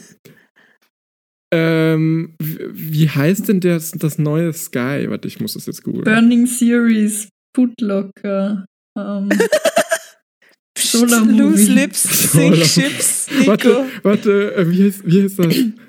[1.55, 5.07] ähm, wie heißt denn das, das neue Sky?
[5.09, 6.05] Warte, ich muss das jetzt googeln.
[6.05, 8.67] Burning Series, Footlocker.
[8.99, 9.31] Ähm,
[10.77, 11.39] Solar Movie.
[11.39, 13.49] Loose Lips, Sink Solar- Ships, Nico.
[13.49, 15.57] Warte, warte, äh, wie heißt, wie heißt das?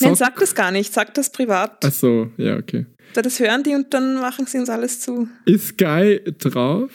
[0.00, 1.84] Nein, Sock- sag das gar nicht, sag das privat.
[1.84, 2.86] Ach so, ja, okay.
[3.14, 5.28] Da Das hören die und dann machen sie uns alles zu.
[5.46, 6.90] Ist Sky drauf?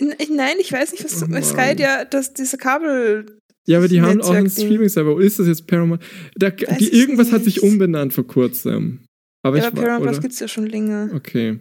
[0.00, 1.42] Nein, ich weiß nicht, was Oh.
[1.42, 3.38] Sky, ja, das, dieser Kabel.
[3.66, 4.48] Ja, aber die haben auch einen.
[4.48, 5.20] Streaming-Server.
[5.20, 6.02] Ist das jetzt Paramount?
[6.36, 9.00] Da, die, irgendwas hat sich umbenannt vor kurzem.
[9.44, 11.10] Aber Ja, aber Paramount Plus gibt es ja schon länger.
[11.14, 11.58] Okay.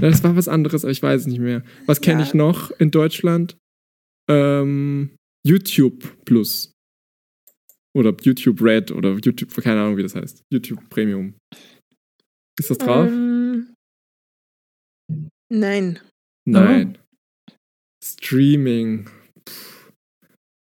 [0.00, 1.62] Das war was anderes, aber ich weiß es nicht mehr.
[1.86, 2.26] Was kenne Ja.
[2.26, 3.56] ich noch in Deutschland?
[4.28, 5.10] Ähm,
[5.46, 6.72] YouTube Plus.
[7.96, 10.42] Oder YouTube Red oder YouTube, keine Ahnung, wie das heißt.
[10.52, 11.34] YouTube Premium.
[12.58, 13.08] Ist das drauf?
[13.08, 13.74] Ähm,
[15.52, 15.98] nein.
[16.48, 16.98] Nein.
[18.04, 19.04] Streaming.
[19.44, 19.52] Puh.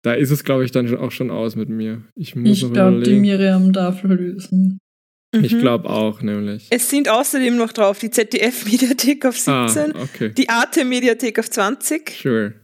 [0.04, 2.02] Da ist es, glaube ich, dann auch schon aus mit mir.
[2.14, 3.18] Ich muss ich noch glaube, die.
[3.18, 4.78] Miriam darf lösen.
[5.34, 5.58] Ich Mhm.
[5.60, 6.68] glaube auch, nämlich.
[6.70, 10.28] Es sind außerdem noch drauf die ZDF-Mediathek auf 17, Ah, okay.
[10.32, 12.10] die Arte-Mediathek auf 20.
[12.22, 12.54] Sure.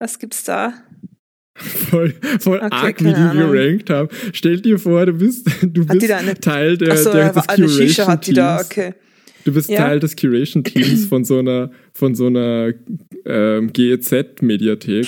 [0.00, 0.72] Was gibt's da?
[1.90, 3.50] Voll, voll Okay, arg, wie die Ahnung.
[3.52, 4.08] gerankt haben.
[4.32, 8.26] Stell dir vor, du bist, du Hat bist eine- Teil der, Achso, der des hat
[8.26, 8.94] die da, okay.
[9.44, 9.78] Du bist Ja.
[9.78, 12.72] Teil des Curation-Teams von so einer, von so einer
[13.24, 15.06] ähm, GEZ-Mediathek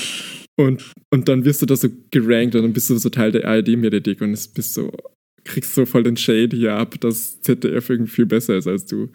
[0.57, 3.45] und, und dann wirst du da so gerankt und dann bist du so Teil der
[3.47, 4.91] ARD-Mediathek und es bist so,
[5.45, 9.09] kriegst so voll den Shade hier ab, dass ZDF irgendwie viel besser ist als du.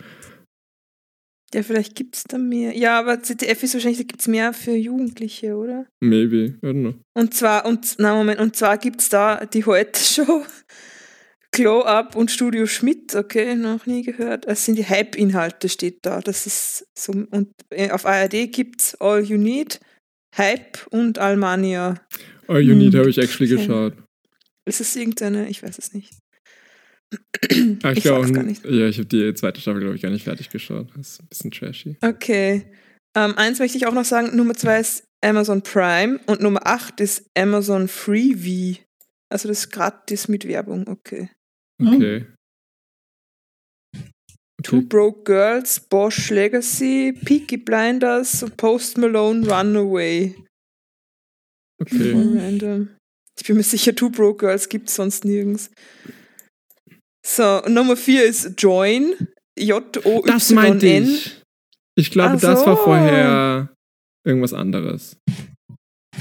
[1.55, 2.75] Ja, vielleicht gibt es da mehr.
[2.75, 5.85] Ja, aber ZDF ist wahrscheinlich, da gibt es mehr für Jugendliche, oder?
[6.01, 6.95] Maybe, I don't know.
[7.13, 10.45] Und zwar, und, na Moment, und zwar gibt es da die Heute-Show,
[11.53, 14.49] Glow Up und Studio Schmidt, okay, noch nie gehört.
[14.49, 16.19] Das sind die Hype-Inhalte, steht da.
[16.19, 19.79] Das ist so, und äh, auf ARD gibt es All You Need,
[20.35, 22.01] Hype und Almania.
[22.49, 23.93] Oh, You Need Hm, habe ich actually geschaut.
[24.65, 26.11] Ist es irgendeine, ich weiß es nicht.
[27.83, 28.65] Ah, ich Ich gar nicht.
[28.65, 30.89] ja, ich habe die zweite Staffel, glaube ich, gar nicht fertig geschaut.
[30.95, 31.97] Das ist ein bisschen trashy.
[32.01, 32.65] Okay.
[33.15, 36.99] Ähm, eins möchte ich auch noch sagen, Nummer zwei ist Amazon Prime und Nummer acht
[36.99, 38.79] ist Amazon Freebie.
[39.29, 41.29] Also das ist gratis mit Werbung, okay.
[41.81, 42.25] Okay.
[44.63, 44.85] Two okay.
[44.87, 50.35] Broke Girls, Bosch Legacy, Peaky Blinders und Post Malone Runaway.
[51.81, 52.13] Okay.
[52.13, 52.89] Random.
[53.37, 55.69] Ich bin mir sicher, Two Broke Girls gibt es sonst nirgends.
[57.25, 59.15] So, und Nummer vier ist Join.
[59.57, 60.25] J-O-Y-N.
[60.27, 61.41] Das meinte ich.
[61.95, 62.83] Ich glaube, Ach das war so.
[62.83, 63.73] vorher
[64.25, 65.17] irgendwas anderes.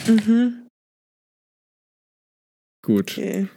[0.07, 0.67] Mhm.
[2.85, 3.11] Gut.
[3.13, 3.49] Okay.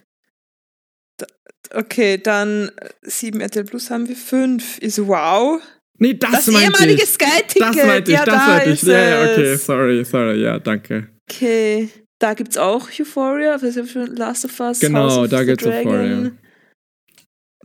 [1.18, 1.26] Da,
[1.74, 4.80] okay, dann äh, 7 RTL Plus haben wir 5.
[4.80, 5.62] Ist wow.
[6.00, 7.10] Nee, das, Das, meinte ehemalige ich.
[7.10, 7.62] Sky-Ticket.
[7.62, 8.82] Das meinte ich, ja, das da meinte ich.
[8.84, 11.10] Ja, ja, okay, sorry, sorry, ja, danke.
[11.30, 14.80] Okay, da gibt es auch Euphoria, das ist schon Last of Us.
[14.80, 16.32] Genau, House of da the gibt's Dragon, Euphoria.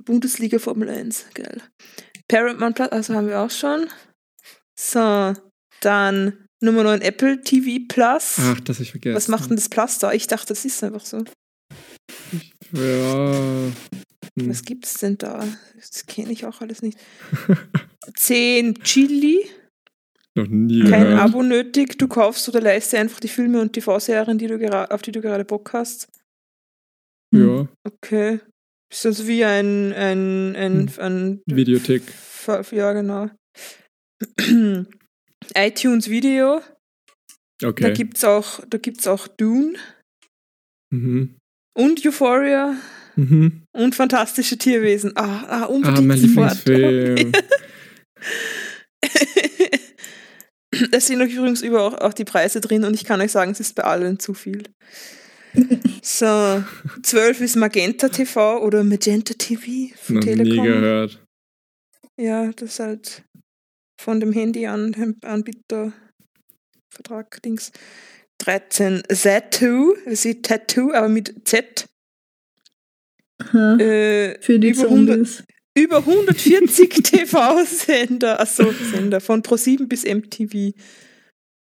[0.05, 1.61] Bundesliga Formel 1, geil.
[2.29, 3.89] Paramount Plus, also haben wir auch schon.
[4.79, 5.35] So,
[5.81, 8.37] dann Nummer 9 Apple TV Plus.
[8.39, 9.17] Ach, das hab ich vergessen.
[9.17, 10.13] Was macht denn das Plus da?
[10.13, 11.25] Ich dachte, das ist einfach so.
[12.73, 13.71] Ja.
[14.39, 14.49] Hm.
[14.49, 15.45] Was gibt's denn da?
[15.77, 16.99] Das kenne ich auch alles nicht.
[18.17, 19.47] 10 Chili.
[20.35, 21.21] Noch nie Kein gehört.
[21.21, 21.99] Abo nötig.
[21.99, 25.45] Du kaufst oder leistest einfach die Filme und TV-Serien, die du auf die du gerade
[25.45, 26.09] Bock hast.
[27.35, 28.41] Ja, Okay.
[28.93, 30.99] Ist also wie ein, ein, ein, Hm.
[30.99, 32.03] ein Videothek.
[32.73, 33.31] Ja, genau.
[35.57, 36.61] iTunes Video.
[37.61, 37.93] Da Okay.
[37.95, 39.75] gibt's auch, da gibt's auch Dune
[40.93, 41.37] Mhm.
[41.79, 42.77] und Euphoria
[43.17, 43.63] Mhm.
[43.75, 45.13] und fantastische Tierwesen.
[45.17, 46.67] Ah, ah Ah, unbedingt mein sofort.
[46.67, 47.33] Lieblingsfilm.
[50.91, 53.61] Es sind übrigens über auch, auch die Preise drin und ich kann euch sagen, es
[53.61, 54.63] ist bei allen zu viel.
[56.05, 56.65] So,
[57.03, 60.65] 12 ist Magenta TV oder Magenta TV von Noch nie Telekom.
[60.65, 61.23] gehört.
[62.19, 63.23] Ja, das ist halt
[64.01, 65.93] von dem Handy an, Anbieter
[66.91, 67.71] Vertrag Dings.
[68.39, 71.87] 13 Zatu, das ist Tattoo, aber mit Z.
[73.39, 75.45] Aha, Äh, Für die über 100, Zombies.
[75.77, 80.73] über 140 TV-Sender, achso, Sender, von Pro7 bis MTV.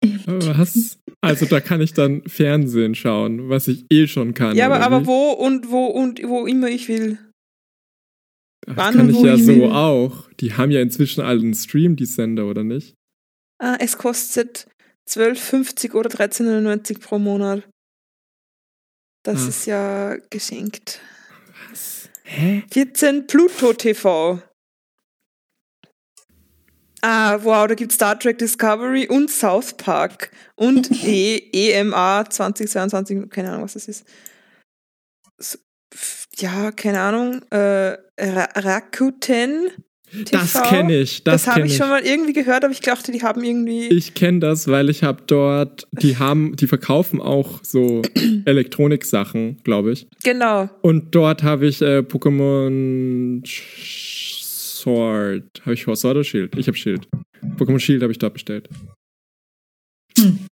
[0.04, 0.98] Was?
[1.20, 4.56] Also da kann ich dann Fernsehen schauen, was ich eh schon kann.
[4.56, 7.18] Ja, aber, aber wo und wo und wo immer ich will.
[8.66, 9.72] Das wann kann ich ja ich so will.
[9.72, 10.30] auch.
[10.40, 12.94] Die haben ja inzwischen alle einen Stream, die Sender, oder nicht?
[13.60, 14.68] Ah, es kostet
[15.10, 17.68] 12,50 oder 13,99 pro Monat.
[19.24, 19.48] Das Ah.
[19.48, 21.00] ist ja geschenkt.
[21.70, 22.08] Was?
[22.24, 22.62] Hä?
[22.70, 24.40] 14 Pluto TV.
[27.02, 33.50] Ah, wow, da gibt Star Trek Discovery und South Park und e EMA 2022, keine
[33.50, 34.04] Ahnung, was das ist.
[35.38, 35.58] So,
[36.38, 37.42] Ja, keine Ahnung.
[37.50, 39.68] Äh, Ra Rakuten
[40.32, 40.62] Das TV.
[40.68, 41.22] kenne ich.
[41.22, 43.86] Das, Das, habe ich ich schon mal irgendwie gehört, aber ich dachte, die haben irgendwie.
[43.88, 48.02] Ich kenne das, weil ich habe dort, die haben, die verkaufen auch so
[48.44, 50.08] Elektronik-Sachen, glaube ich.
[50.24, 50.68] genau.
[50.82, 53.42] Und dort habe ich äh, Pokémon
[54.88, 55.60] Sword.
[55.62, 56.56] Habe ich Sword oder Shield?
[56.56, 57.08] Ich habe Shield.
[57.56, 58.68] Pokémon Shield habe ich dort bestellt.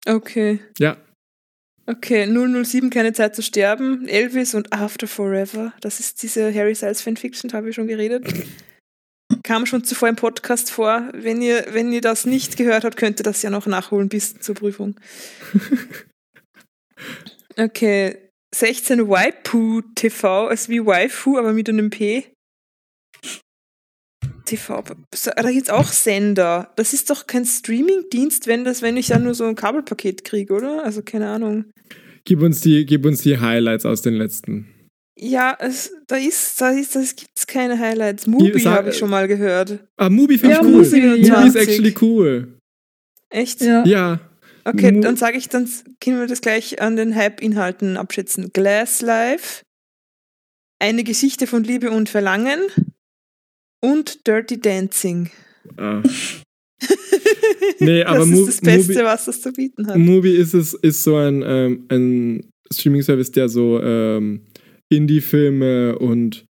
[0.07, 0.61] Okay.
[0.79, 0.97] Ja.
[1.87, 4.07] Okay, 007, keine Zeit zu sterben.
[4.07, 5.73] Elvis und After Forever.
[5.81, 8.27] Das ist diese Harry Styles Fanfiction, da habe ich schon geredet.
[9.43, 11.09] Kam schon zuvor im Podcast vor.
[11.15, 14.39] Wenn ihr, wenn ihr das nicht gehört habt, könnt ihr das ja noch nachholen bis
[14.39, 14.97] zur Prüfung.
[17.57, 22.25] Okay, 16 Waipu TV, also wie Waifu, aber mit einem P.
[24.49, 24.83] TV,
[25.37, 26.73] da gibt's auch Sender.
[26.77, 30.53] Das ist doch kein Streaming-Dienst, wenn das, wenn ich dann nur so ein Kabelpaket kriege,
[30.55, 30.85] oder?
[30.85, 31.67] Also keine Ahnung.
[32.25, 34.69] Gib uns die, gib uns die Highlights aus den letzten.
[35.21, 38.27] Ja, es, da ist, da ist, das gibt's keine Highlights.
[38.27, 39.79] Mubi habe ich schon mal gehört.
[39.97, 40.85] Ah, Mubi finde Ja, ich cool.
[40.85, 41.43] Mubi, Mubi ja.
[41.45, 42.59] ist actually cool.
[43.31, 43.61] Echt?
[43.61, 43.85] Ja.
[43.85, 44.21] Ja.
[44.65, 45.69] Okay, Mu- dann sage ich, dann
[46.01, 48.51] können wir das gleich an den Hype-Inhalten abschätzen.
[48.53, 49.63] Glass Life,
[50.79, 52.61] eine Geschichte von Liebe und Verlangen,
[53.83, 55.31] und Dirty Dancing.
[55.77, 56.03] Ah.
[57.81, 59.97] nee, aber das ist das Beste, Mubi- was das zu bieten hat.
[59.97, 64.43] Movie ist es ist so ein, ähm, ein Streaming-Service, der so ähm,
[64.91, 66.45] Indie-Filme und,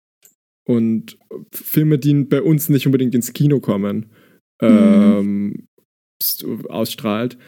[0.68, 1.18] und
[1.52, 4.06] Filme, die bei uns nicht unbedingt ins Kino kommen,
[4.62, 5.66] ähm,
[6.22, 7.38] s- ausstrahlt.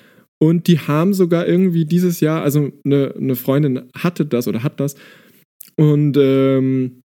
[0.40, 4.78] Und die haben sogar irgendwie dieses Jahr, also eine, eine Freundin hatte das oder hat
[4.78, 4.94] das.
[5.76, 7.00] Und ähm,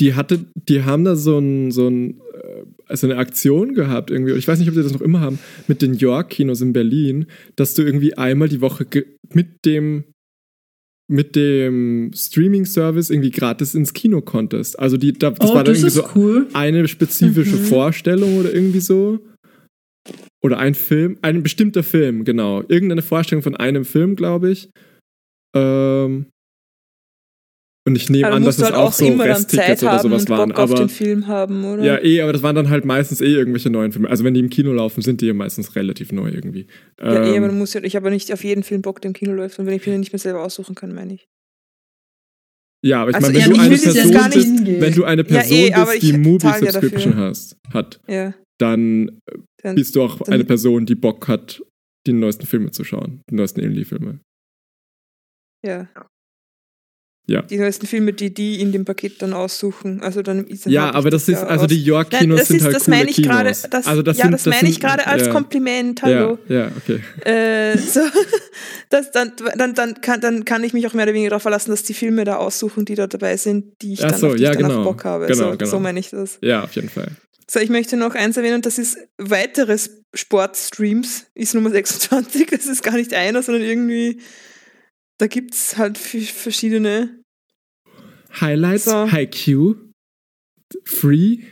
[0.00, 4.32] die hatte, die haben da so ein, so ein, äh, also eine Aktion gehabt irgendwie.
[4.32, 7.74] Ich weiß nicht, ob die das noch immer haben, mit den York-Kinos in Berlin, dass
[7.74, 8.86] du irgendwie einmal die Woche
[9.32, 10.04] mit dem
[11.08, 14.78] mit dem Streaming-Service irgendwie gratis ins Kino konntest.
[14.78, 16.48] Also die, da, das oh, war dann das irgendwie so cool.
[16.52, 17.64] eine spezifische Mhm.
[17.64, 19.20] Vorstellung oder irgendwie so.
[20.42, 22.62] Oder ein Film, ein bestimmter Film, genau.
[22.62, 24.70] Irgendeine Vorstellung von einem Film, glaube ich.
[25.54, 26.26] Ähm,
[27.86, 29.80] und ich nehme Aber an, du dass es halt auch auch so immer dann Resttickets
[29.80, 30.48] Zeit oder sowas und waren.
[30.50, 31.84] Bock auf Aber den Film haben, oder?
[31.84, 34.10] ja, eh, aber das waren dann halt meistens eh irgendwelche neuen Filme.
[34.10, 36.66] Also wenn die im Kino laufen, sind die ja meistens relativ neu irgendwie.
[37.00, 39.00] Ja, eh, Ähm, aber du musst ja, ich habe ja nicht auf jeden Film Bock,
[39.00, 39.58] der im Kino läuft.
[39.58, 41.26] Und wenn ich mir den nicht mehr selber aussuchen kann, meine ich.
[42.84, 45.22] ja, aber ich Also, meine, ja, wenn, du ich eine Person bist, wenn du eine
[45.22, 48.34] Ja, Person eh, aber bist, die ich Movie zahl ja hast, hat, Ja.
[48.58, 49.18] dann
[49.62, 51.62] Dann, bist du auch eine Person, die Bock hat,
[52.06, 54.20] die neuesten Filme zu schauen, die neuesten Indie-Filme.
[55.64, 55.88] ja.
[57.28, 57.42] Ja.
[57.42, 60.00] Die neuesten Filme, die die in dem Paket dann aussuchen.
[60.00, 62.86] Also dann ist Ja, ich aber das ist, also die York-Kinos das sind halt das
[62.86, 63.66] meine ich Kinos.
[63.68, 66.38] das, also das ja, sind, das meine ich gerade als ja, Kompliment, hallo.
[66.48, 67.00] Ja, ja, okay.
[67.28, 68.00] Äh, so,
[68.90, 71.72] das, dann, dann, dann, kann, dann kann ich mich auch mehr oder weniger darauf verlassen,
[71.72, 74.38] dass die Filme da aussuchen, die da dabei sind, die ich Ach dann, so, auf
[74.38, 74.84] ja, ich genau.
[74.84, 75.26] Bock habe.
[75.26, 75.70] Genau, so, genau.
[75.70, 76.38] so meine ich das.
[76.42, 77.08] Ja, auf jeden Fall.
[77.48, 79.76] So, ich möchte noch eins erwähnen, und das ist weitere
[80.14, 82.50] Sportstreams, ist Nummer 26.
[82.50, 84.20] Das ist gar nicht einer, sondern irgendwie,
[85.18, 87.22] da gibt es halt verschiedene.
[88.40, 89.10] Highlights, So.
[89.10, 89.74] Haiku,
[90.84, 91.44] Free.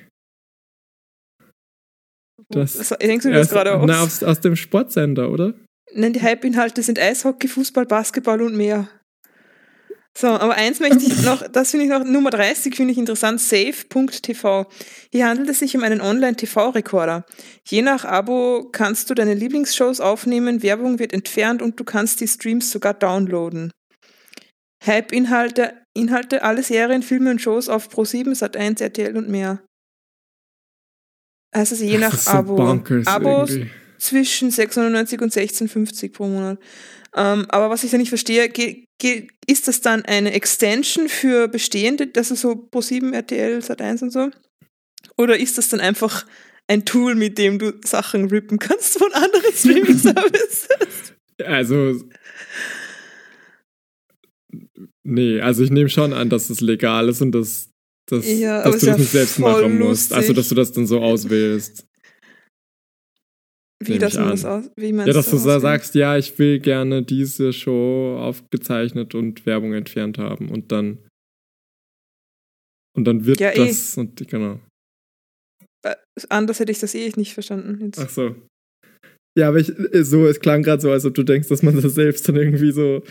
[2.50, 3.84] Das- Das, denkst du dir das gerade aus?
[3.86, 5.54] Na, aus, aus dem Sportsender, oder?
[5.94, 8.88] Nein, die Hype-Inhalte sind Eishockey, Fußball, Basketball und mehr.
[10.16, 13.40] So, aber eins möchte ich noch, das finde ich noch, Nummer 30 finde ich interessant,
[13.40, 14.66] safe.tv.
[15.10, 17.24] Hier handelt es sich um einen Online-TV-Rekorder.
[17.66, 22.28] Je nach Abo kannst du deine Lieblingsshows aufnehmen, Werbung wird entfernt und du kannst die
[22.28, 23.72] Streams sogar downloaden.
[24.86, 29.64] Hype-Inhalte, Inhalte, alle Serien, Filme und Shows auf Pro7, Sat1, RTL und mehr.
[31.52, 32.56] Also je nach so Abo.
[32.56, 33.70] bonkers Abos irgendwie.
[34.04, 36.58] Zwischen 699 und 1650 pro Monat.
[37.16, 38.52] Ähm, aber was ich da nicht verstehe,
[39.46, 44.30] ist das dann eine Extension für bestehende, das ist so Pro7, RTL, Sat1 und so?
[45.16, 46.26] Oder ist das dann einfach
[46.66, 50.68] ein Tool, mit dem du Sachen rippen kannst von anderen Streaming-Services?
[51.44, 52.04] Also.
[55.02, 57.68] Nee, also ich nehme schon an, dass es legal ist und dass,
[58.06, 60.12] dass, Ja, dass du ja das nicht selbst machen musst.
[60.12, 60.36] Also, lustig.
[60.36, 61.86] dass du das dann so auswählst.
[63.88, 64.30] Wie das man an.
[64.30, 64.70] das aus?
[64.76, 65.60] Wie meinst Ja, dass du das so auswählen?
[65.60, 70.98] sagst, ja, ich will gerne diese Show aufgezeichnet und Werbung entfernt haben und dann.
[72.96, 73.66] Und dann wird Ja, eh.
[73.66, 74.60] das und genau.
[75.82, 75.96] Äh,
[76.28, 77.84] Anders hätte ich das eh nicht verstanden.
[77.84, 77.98] Jetzt.
[77.98, 78.36] Ach so.
[79.36, 81.94] Ja, aber ich, so, es klang gerade so, als ob du denkst, dass man das
[81.94, 83.02] selbst dann irgendwie so,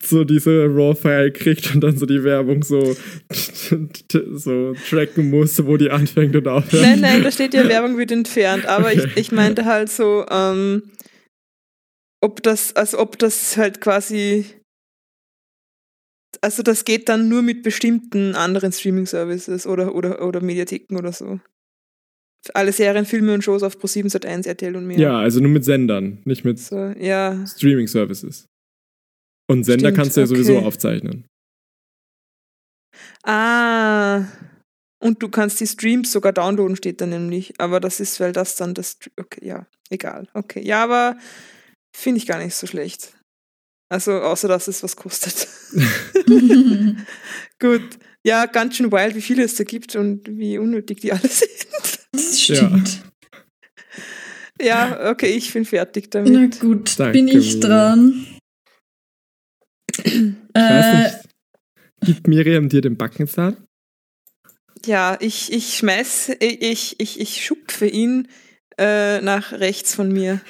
[0.00, 2.94] so diese RAW-File kriegt und dann so die Werbung so,
[4.32, 6.82] so tracken muss, wo die anfängt und aufhört.
[6.82, 8.64] Nein, nein, da steht ja, Werbung wird entfernt.
[8.66, 9.08] Aber Okay.
[9.08, 10.92] ich, ich meinte halt so, ähm,
[12.22, 14.46] ob das, also ob das halt quasi,
[16.40, 21.40] also das geht dann nur mit bestimmten anderen Streaming-Services oder, oder, oder Mediatheken oder so.
[22.54, 24.98] Alle Serien, Filme und Shows auf Pro7, Sat1, RTL und mehr.
[24.98, 27.44] Ja, also nur mit Sendern, nicht mit So, ja.
[27.46, 28.46] Streaming-Services.
[29.48, 30.66] Und Sender Stimmt, kannst du ja sowieso okay.
[30.66, 31.26] aufzeichnen.
[33.22, 34.24] Ah.
[35.02, 37.54] Und du kannst die Streams sogar downloaden, steht da nämlich.
[37.58, 38.98] Aber das ist, weil das dann das.
[39.18, 40.28] Okay, ja, egal.
[40.32, 40.62] Okay.
[40.64, 41.18] Ja, aber
[41.94, 43.14] finde ich gar nicht so schlecht.
[43.88, 45.48] Also, außer dass es was kostet.
[47.58, 47.98] Gut.
[48.24, 52.01] Ja, ganz schön wild, wie viele es da gibt und wie unnötig die alle sind.
[52.12, 53.02] Das stimmt.
[54.60, 56.60] Ja, okay, ich bin fertig Na damit.
[56.60, 57.60] gut, Danke, bin ich Miriam.
[57.60, 58.26] dran.
[60.04, 61.28] Ich Äh, weiß nicht.
[62.04, 63.56] Gibt Miriam dir den Backenzahn?
[64.84, 68.28] Ja, ich, ich schmeiß, ich, ich, ich schupfe ihn
[68.78, 70.40] äh, nach rechts von mir.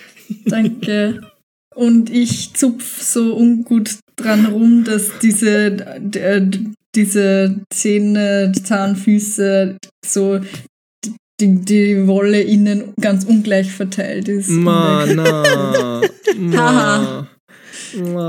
[0.47, 1.21] Danke.
[1.75, 10.41] Und ich zupf so ungut dran rum, dass diese, d- d- diese Zähne, Zahnfüße, so
[11.43, 14.51] die, die Wolle innen ganz ungleich verteilt ist.
[14.51, 16.01] Ma, na.
[16.55, 17.29] Haha.
[17.99, 18.13] Ma.
[18.13, 18.29] Ma.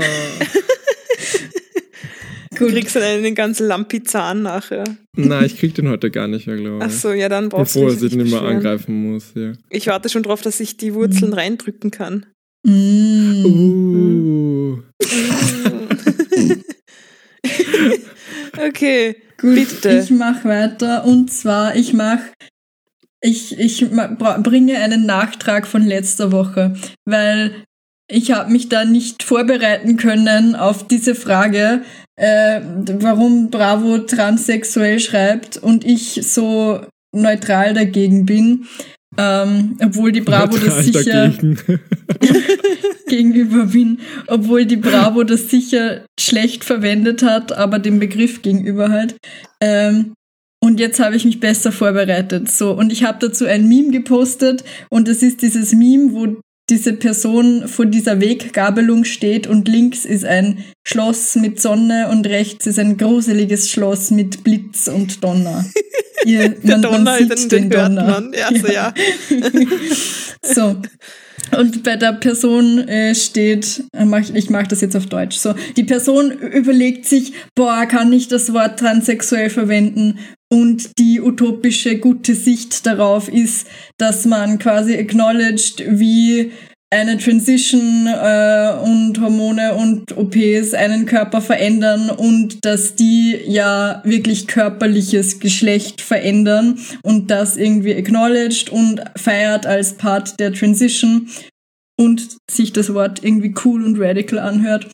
[2.56, 4.84] Du kriegst dann einen ganz lampi Zahn nachher.
[5.16, 6.84] Nein, ich krieg den heute gar nicht mehr, glaube ich.
[6.84, 9.52] Ach so, ja, dann brauchst Bevor du er sich nicht mehr angreifen muss, ja.
[9.70, 11.34] Ich warte schon drauf, dass ich die Wurzeln Mhm.
[11.36, 12.26] reindrücken kann.
[12.66, 13.44] Mm.
[13.44, 14.78] Uh.
[18.68, 20.00] okay, Gut, bitte.
[20.02, 22.22] ich mache weiter und zwar ich mache
[23.24, 26.74] ich, ich bringe einen Nachtrag von letzter Woche,
[27.06, 27.64] weil
[28.06, 31.80] ich habe mich da nicht vorbereiten können auf diese Frage,
[32.16, 38.66] äh, warum Bravo transsexuell schreibt und ich so neutral dagegen bin,
[39.16, 41.58] ähm, obwohl die Bravo das Neutral sicher dagegen.
[43.08, 49.16] gegenüber bin, obwohl die Bravo das sicher schlecht verwendet hat, aber den Begriff gegenüber halt.
[49.62, 50.12] Ähm,
[50.64, 52.50] und jetzt habe ich mich besser vorbereitet.
[52.50, 56.36] So, und ich habe dazu ein Meme gepostet und es ist dieses Meme, wo
[56.70, 62.66] diese Person vor dieser Weggabelung steht und links ist ein Schloss mit Sonne und rechts
[62.66, 65.66] ist ein gruseliges Schloss mit Blitz und Donner.
[66.24, 68.04] Ihr, Der Donner, den, den hört Donner.
[68.04, 68.32] man.
[68.32, 68.94] Ja, so, ja.
[70.42, 70.76] so.
[71.58, 75.54] Und bei der Person äh, steht, äh, mach, ich mache das jetzt auf Deutsch, so,
[75.76, 80.18] die Person überlegt sich, boah, kann ich das Wort transsexuell verwenden?
[80.52, 83.66] Und die utopische gute Sicht darauf ist,
[83.98, 86.52] dass man quasi acknowledged, wie
[86.94, 94.46] eine Transition äh, und Hormone und OPs einen Körper verändern und dass die ja wirklich
[94.46, 101.28] körperliches Geschlecht verändern und das irgendwie acknowledged und feiert als Part der Transition
[101.98, 104.88] und sich das Wort irgendwie cool und radical anhört.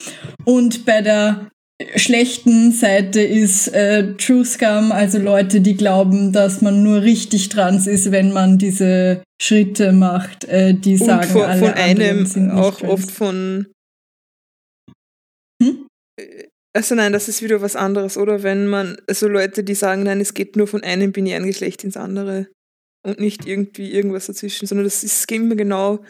[0.45, 1.51] Und bei der
[1.97, 7.87] schlechten Seite ist äh, True Scum, also Leute, die glauben, dass man nur richtig trans
[7.87, 12.47] ist, wenn man diese Schritte macht, äh, die Und sagen, von, alle von einem sind
[12.47, 12.93] nicht auch trans.
[12.93, 13.67] oft von.
[15.63, 15.87] Hm?
[16.73, 18.43] Also nein, das ist wieder was anderes, oder?
[18.43, 21.97] Wenn man, also Leute, die sagen, nein, es geht nur von einem binären Geschlecht ins
[21.97, 22.49] andere
[23.03, 26.05] und nicht irgendwie irgendwas dazwischen, sondern das ist geht immer genau.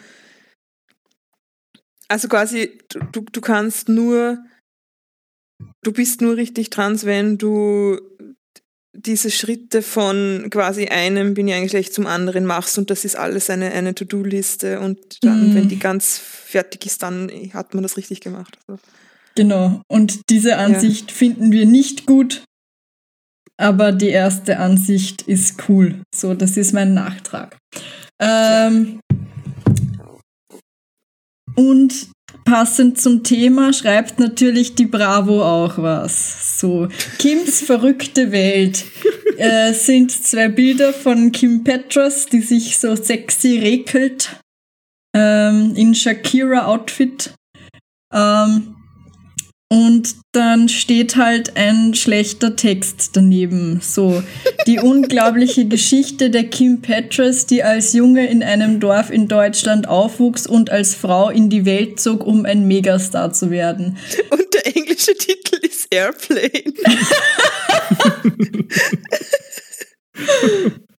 [2.09, 2.77] Also quasi,
[3.13, 4.43] du, du kannst nur,
[5.83, 7.99] du bist nur richtig trans, wenn du
[8.93, 13.71] diese Schritte von quasi einem binären Geschlecht zum anderen machst und das ist alles eine,
[13.71, 15.55] eine To-Do-Liste und dann, Mhm.
[15.55, 18.57] wenn die ganz fertig ist, dann hat man das richtig gemacht.
[18.67, 18.81] Also,
[19.35, 19.81] Genau.
[19.87, 22.43] Und diese Ansicht finden wir nicht gut,
[23.57, 26.01] aber die erste Ansicht ist cool.
[26.13, 27.55] So, das ist mein Nachtrag.
[28.19, 28.99] Ähm,
[31.55, 32.09] und
[32.51, 36.59] passend zum Thema schreibt natürlich die Bravo auch was.
[36.59, 38.83] So, Kims verrückte Welt
[39.37, 44.35] äh, sind zwei Bilder von Kim Petras, die sich so sexy rekelt
[45.15, 47.33] ähm, in Shakira-Outfit.
[48.13, 48.75] Ähm,
[49.71, 53.79] und dann steht halt ein schlechter Text daneben.
[53.81, 54.21] So,
[54.67, 60.45] die unglaubliche Geschichte der Kim Petras, die als Junge in einem Dorf in Deutschland aufwuchs
[60.45, 63.97] und als Frau in die Welt zog, um ein Megastar zu werden.
[64.29, 66.73] Und der englische Titel ist Airplane.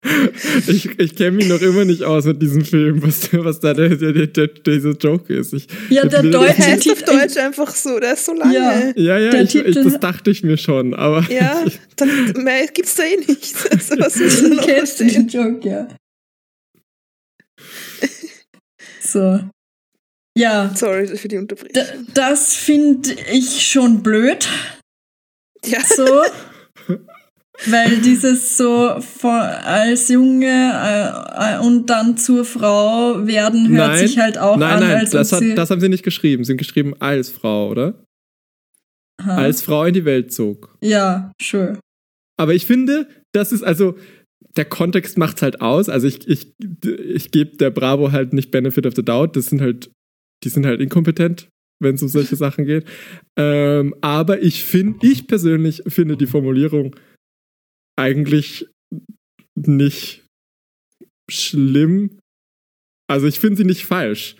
[0.67, 3.91] Ich, ich kenne mich noch immer nicht aus mit diesem Film, was, was da der,
[3.91, 5.53] der, der, der, dieser Joke ist.
[5.53, 8.53] Ich, Ja, der Deutsche Der heißt auf Titel- Deutsch einfach so, der ist so lange.
[8.55, 8.93] Ja.
[8.97, 11.65] Ja, ja, ich, ich, das dachte ich mir schon, aber Ja,
[11.97, 13.55] dann mehr gibt's da eh nicht.
[13.71, 15.29] Also, was willst du Du noch kennst den?
[15.29, 15.87] Joke, ja.
[19.01, 19.41] So.
[20.37, 22.07] Ja, Sorry für die Unterbrechung.
[22.15, 24.49] das finde ich schon blöd.
[25.65, 26.23] Ja, so.
[27.67, 34.07] Weil dieses so von, als Junge äh, äh, und dann zur Frau werden hört nein,
[34.07, 36.45] sich halt auch nein, an, nein, als das, hat, das haben sie nicht geschrieben.
[36.45, 38.05] Sie haben geschrieben als Frau, oder?
[39.21, 39.37] Aha.
[39.37, 40.77] Als Frau in die Welt zog.
[40.81, 41.79] ja, sure.
[42.39, 43.97] Aber ich finde, das ist also,
[44.57, 45.89] der Kontext macht's halt aus.
[45.89, 46.55] Also ich, ich,
[46.85, 49.37] ich gebe der Bravo halt nicht Benefit of the Doubt.
[49.37, 49.91] Das sind halt,
[50.43, 51.49] die sind halt inkompetent,
[51.81, 52.85] wenn es um solche Sachen geht.
[53.37, 56.97] Ähm, aber ich finde, ich persönlich finde die Formulierung
[57.99, 58.67] eigentlich
[59.55, 60.25] nicht
[61.31, 62.19] schlimm.
[63.11, 64.37] Also ich finde sie nicht falsch.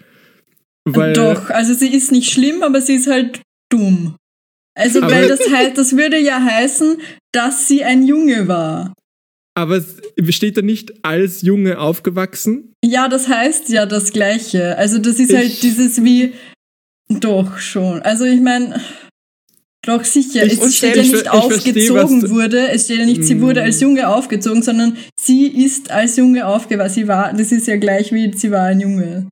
[0.89, 3.41] Weil, Doch, also sie ist nicht schlimm, aber sie ist halt
[3.71, 4.17] dumm.
[4.75, 6.97] Also, weil das halt, das würde ja heißen,
[7.33, 8.95] dass sie ein Junge war.
[9.55, 9.85] Aber
[10.31, 12.73] steht da nicht als Junge aufgewachsen?
[12.85, 14.77] Ja, das heißt ja das Gleiche.
[14.79, 16.33] Also, das ist Ich- halt dieses wie,
[17.11, 18.01] doch schon.
[18.01, 18.81] Also, ich meine,
[19.85, 20.45] doch sicher.
[20.47, 22.69] Ich- es steht ja ich nicht aufgezogen was- wurde.
[22.69, 23.65] Es steht ja nicht, sie wurde Mm.
[23.65, 26.95] als Junge aufgezogen, sondern sie ist als Junge aufgewachsen.
[26.95, 29.29] Sie war, das ist ja gleich wie, sie war ein Junge.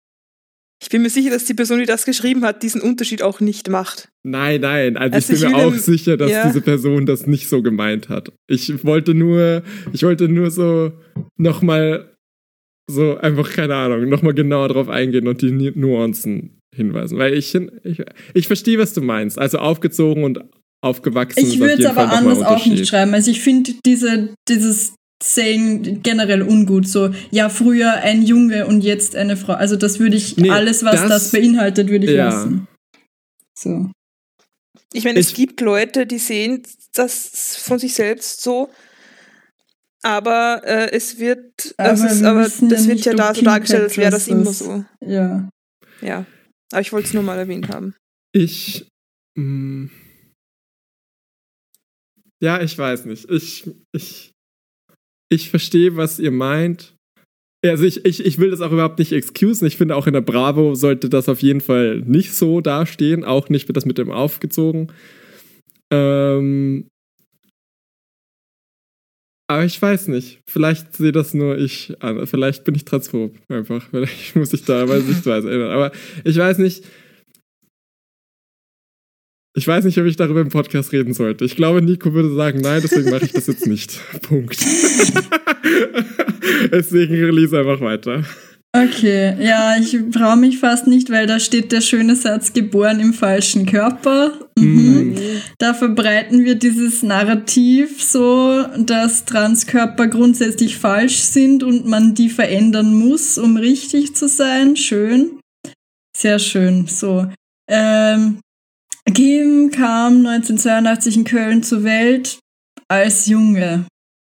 [0.83, 3.69] Ich bin mir sicher, dass die Person, die das geschrieben hat, diesen Unterschied auch nicht
[3.69, 4.09] macht.
[4.27, 4.97] Nein, nein.
[4.97, 6.47] Also, Also ich bin ich mir auch sicher, dass ja.
[6.47, 8.33] diese Person das nicht so gemeint hat.
[8.49, 10.93] Ich wollte nur, ich wollte nur so
[11.37, 12.15] nochmal
[12.91, 17.19] so einfach, keine Ahnung, nochmal genauer drauf eingehen und die Nu- Nuancen hinweisen.
[17.19, 18.03] Weil ich, ich,
[18.35, 19.39] ich verstehe, was du meinst.
[19.39, 20.41] Also aufgezogen und
[20.83, 23.13] aufgewachsen Ich würde es aber Fall anders auch nicht schreiben.
[23.15, 26.87] Also ich finde diese, dieses Saying generell ungut.
[26.89, 29.53] So, ja, früher ein Junge und jetzt eine Frau.
[29.53, 32.27] Also das würde ich, Nee, alles, was das- das, beinhaltet, würde ich Ja.
[32.31, 32.67] lassen.
[33.59, 33.91] So.
[34.93, 36.63] Ich meine, es gibt Leute, die sehen
[36.95, 38.71] das von sich selbst so,
[40.03, 43.35] aber äh, es wird, Aber das, ist, wir aber wissen ja das wird ja da
[43.35, 44.85] so dargestellt, als wäre das immer das- so.
[45.05, 45.49] Ja.
[46.01, 46.25] Ja.
[46.73, 47.95] Aber ich wollte es nur mal erwähnt haben.
[48.33, 48.87] Ich.
[49.37, 49.91] Mh,
[52.43, 53.31] ja, ich weiß nicht.
[53.31, 53.71] Ich.
[53.93, 54.33] Ich,
[55.33, 56.95] ich verstehe, was ihr meint.
[57.65, 59.67] Also ich, ich, ich will das auch überhaupt nicht excusen.
[59.67, 63.23] Ich finde auch in der Bravo sollte das auf jeden Fall nicht so dastehen.
[63.23, 64.91] Auch nicht wird das mit dem aufgezogen.
[65.93, 66.89] Ähm,
[69.51, 70.41] aber ich weiß nicht.
[70.47, 72.25] Vielleicht sehe das nur ich an.
[72.29, 73.85] Vielleicht bin ich transphob einfach.
[73.91, 75.73] Vielleicht muss ich da meine Sichtweise ändern.
[75.73, 75.91] Aber
[76.23, 76.85] ich weiß nicht.
[79.57, 81.45] Ich weiß nicht, ob ich darüber im Podcast reden sollte.
[81.45, 83.99] Ich glaube, Nico würde sagen, nein, deswegen mache ich das jetzt nicht.
[84.23, 84.61] Punkt.
[86.71, 88.23] deswegen release einfach weiter.
[88.73, 93.13] Okay, ja, ich traue mich fast nicht, weil da steht der schöne Satz geboren im
[93.13, 94.49] falschen Körper.
[94.57, 95.17] Mhm.
[95.59, 102.95] Da verbreiten wir dieses Narrativ so, dass Transkörper grundsätzlich falsch sind und man die verändern
[102.95, 104.77] muss, um richtig zu sein.
[104.77, 105.41] Schön.
[106.17, 106.87] Sehr schön.
[106.87, 107.27] So.
[107.69, 108.39] Ähm,
[109.13, 112.39] Kim kam 1982 in Köln zur Welt
[112.87, 113.87] als Junge.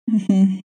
[0.06, 0.60] Mhm.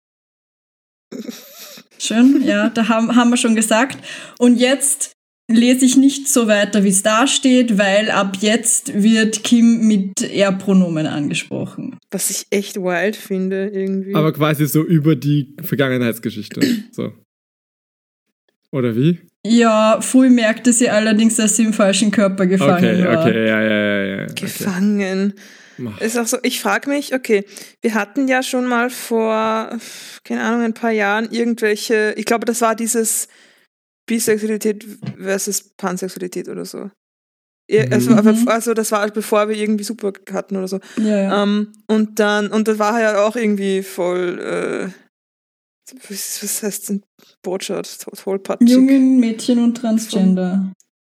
[1.99, 3.97] Schön, ja, da haben, haben wir schon gesagt.
[4.39, 5.11] Und jetzt
[5.51, 10.21] lese ich nicht so weiter, wie es da steht, weil ab jetzt wird Kim mit
[10.21, 11.97] Er-Pronomen angesprochen.
[12.11, 14.13] Was ich echt wild finde, irgendwie.
[14.15, 16.61] Aber quasi so über die Vergangenheitsgeschichte.
[16.91, 17.13] So.
[18.71, 19.19] Oder wie?
[19.45, 23.25] Ja, früh merkte sie allerdings, dass sie im falschen Körper gefangen Okay, war.
[23.25, 24.27] okay, ja, ja, ja, ja.
[24.29, 24.47] Okay.
[25.79, 25.99] Mach.
[26.01, 27.45] Ist auch so, ich frage mich, okay,
[27.81, 29.77] wir hatten ja schon mal vor,
[30.23, 33.27] keine Ahnung, ein paar Jahren irgendwelche, ich glaube, das war dieses
[34.07, 34.85] Bisexualität
[35.17, 36.89] versus Pansexualität oder so.
[37.69, 38.47] Ja, Also, Mhm.
[38.47, 40.79] also das war bevor wir irgendwie Super hatten oder so.
[40.97, 41.43] Ja, ja.
[41.43, 44.89] Ähm, und dann, und das war ja auch irgendwie voll, äh,
[46.07, 47.03] was, was heißt denn
[47.43, 48.05] Botschaft?
[48.23, 48.69] Tollpatschig.
[48.69, 50.71] Jungen, Mädchen und Transgender.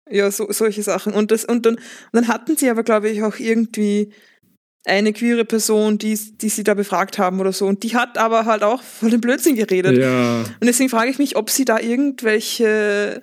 [0.10, 1.14] Ja, so, solche Sachen.
[1.14, 4.14] Und, das, und, dann, und dann hatten sie aber, glaube ich, auch irgendwie
[4.88, 7.68] eine queere Person, die, die sie da befragt haben oder so.
[7.68, 9.98] Und die hat aber halt auch voll den Blödsinn geredet.
[9.98, 10.40] Ja.
[10.40, 13.22] Und deswegen frage ich mich, ob sie da irgendwelche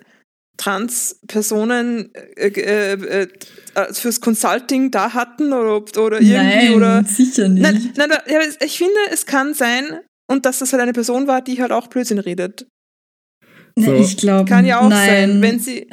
[0.57, 3.27] Trans-Personen äh, äh, äh,
[3.75, 7.03] äh, fürs Consulting da hatten oder, oder irgendwie Nein, oder.
[7.03, 7.63] sicher nicht.
[7.63, 8.09] Nein, nein,
[8.63, 11.87] ich finde, es kann sein, und dass das halt eine Person war, die halt auch
[11.87, 12.67] Blödsinn redet.
[13.75, 13.93] Nee, So.
[13.95, 15.09] Ich glaube, Kann ja auch nein.
[15.09, 15.87] sein, wenn sie.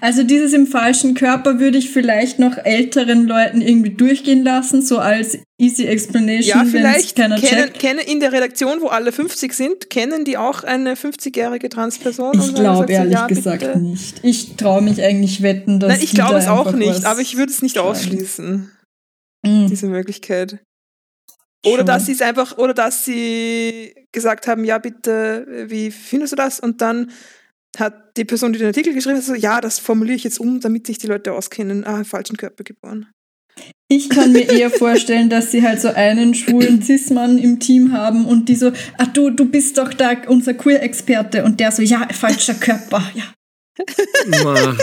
[0.00, 4.98] Also dieses im falschen Körper würde ich vielleicht noch älteren Leuten irgendwie durchgehen lassen, so
[4.98, 7.78] als easy explanation, Ja, vielleicht keiner kennen, checkt.
[7.78, 12.38] kennen in der Redaktion, wo alle 50 sind, kennen die auch eine 50-jährige Transperson.
[12.38, 13.78] Ich glaube ehrlich ja, gesagt bitte.
[13.78, 14.20] nicht.
[14.22, 17.52] Ich traue mich eigentlich wetten, dass Nein, ich glaube es auch nicht, aber ich würde
[17.52, 17.88] es nicht schreiben.
[17.88, 18.70] ausschließen,
[19.44, 19.66] Mm.
[19.68, 20.58] diese Möglichkeit.
[21.64, 21.86] Oder Schon.
[21.86, 26.60] dass sie es einfach, oder dass sie gesagt haben, ja bitte, wie findest du das?
[26.60, 27.10] Und dann
[27.78, 30.60] hat die Person, die den Artikel geschrieben hat, so, ja, das formuliere ich jetzt um,
[30.60, 31.84] damit sich die Leute auskennen.
[31.84, 33.08] Ah, im falschen Körper geboren.
[33.88, 38.26] Ich kann mir eher vorstellen, dass sie halt so einen schwulen Cis-Mann im Team haben
[38.26, 42.06] und die so, ah du, du bist doch da unser Queer-Experte und der so, ja,
[42.12, 43.24] falscher Körper, ja.
[44.42, 44.54] Ma,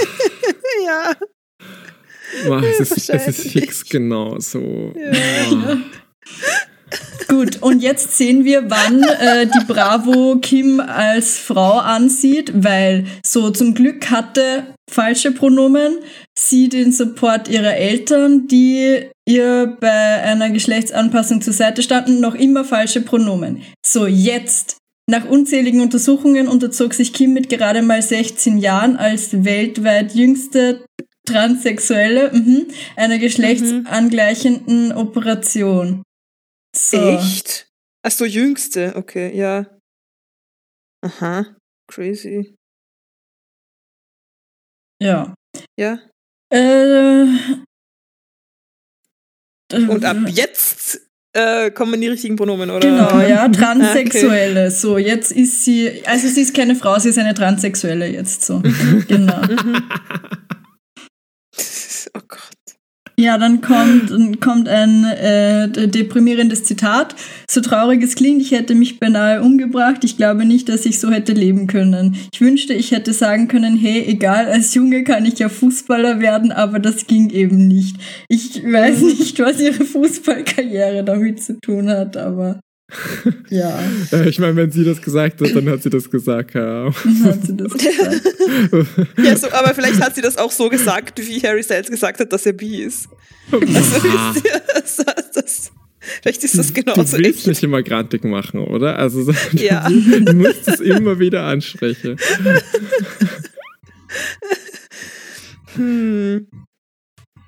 [0.85, 1.13] Ja.
[2.47, 4.93] ma, es, ist, es ist fix genau so.
[4.95, 5.55] Ja.
[5.55, 5.81] Ma.
[7.27, 13.49] Gut, und jetzt sehen wir, wann äh, die Bravo Kim als Frau ansieht, weil so
[13.49, 15.97] zum Glück hatte falsche Pronomen
[16.37, 22.65] sie den Support ihrer Eltern, die ihr bei einer Geschlechtsanpassung zur Seite standen, noch immer
[22.65, 23.63] falsche Pronomen.
[23.85, 24.77] So, jetzt.
[25.09, 30.85] Nach unzähligen Untersuchungen unterzog sich Kim mit gerade mal 16 Jahren als weltweit jüngste
[31.25, 36.03] Transsexuelle mhm, einer geschlechtsangleichenden Operation.
[36.76, 36.97] So.
[36.97, 37.67] Echt?
[38.05, 39.65] Ach so, jüngste, okay, ja.
[41.05, 41.55] Aha,
[41.88, 42.55] crazy.
[45.01, 45.34] Ja.
[45.80, 45.99] Ja.
[46.53, 47.26] Äh,
[49.74, 51.01] Und ab jetzt
[51.36, 52.88] äh, kommen die richtigen Pronomen, oder?
[52.88, 54.71] Genau, ja, Transsexuelle.
[54.71, 58.61] So, jetzt ist sie, also sie ist keine Frau, sie ist eine Transsexuelle jetzt so.
[59.07, 59.41] genau.
[62.15, 62.52] Oh Gott.
[63.20, 67.16] Ja, dann kommt, dann kommt ein äh, deprimierendes Zitat.
[67.49, 70.03] So traurig es klingt, ich hätte mich beinahe umgebracht.
[70.03, 72.16] Ich glaube nicht, dass ich so hätte leben können.
[72.34, 76.51] Ich wünschte, ich hätte sagen können, hey, egal, als Junge kann ich ja Fußballer werden,
[76.51, 77.97] aber das ging eben nicht.
[78.30, 82.59] Ich weiß nicht, was ihre Fußballkarriere damit zu tun hat, aber
[83.49, 83.79] ja.
[84.11, 86.91] Äh, Ich meine, wenn sie das gesagt hat, dann hat sie das gesagt, ja.
[87.23, 88.21] Hat sie das gesagt.
[89.23, 92.31] Ja, so, aber vielleicht hat sie das auch so gesagt, wie Harry Styles gesagt hat,
[92.33, 93.07] dass er bi ist.
[93.51, 95.71] Also, wisst ihr, das, das,
[96.21, 97.47] vielleicht ist das Du genauso willst echt.
[97.47, 98.97] mich immer grantig machen, oder?
[98.99, 99.87] Also so- Ja.
[99.89, 102.17] du musst es immer wieder ansprechen.
[105.75, 106.47] Hm.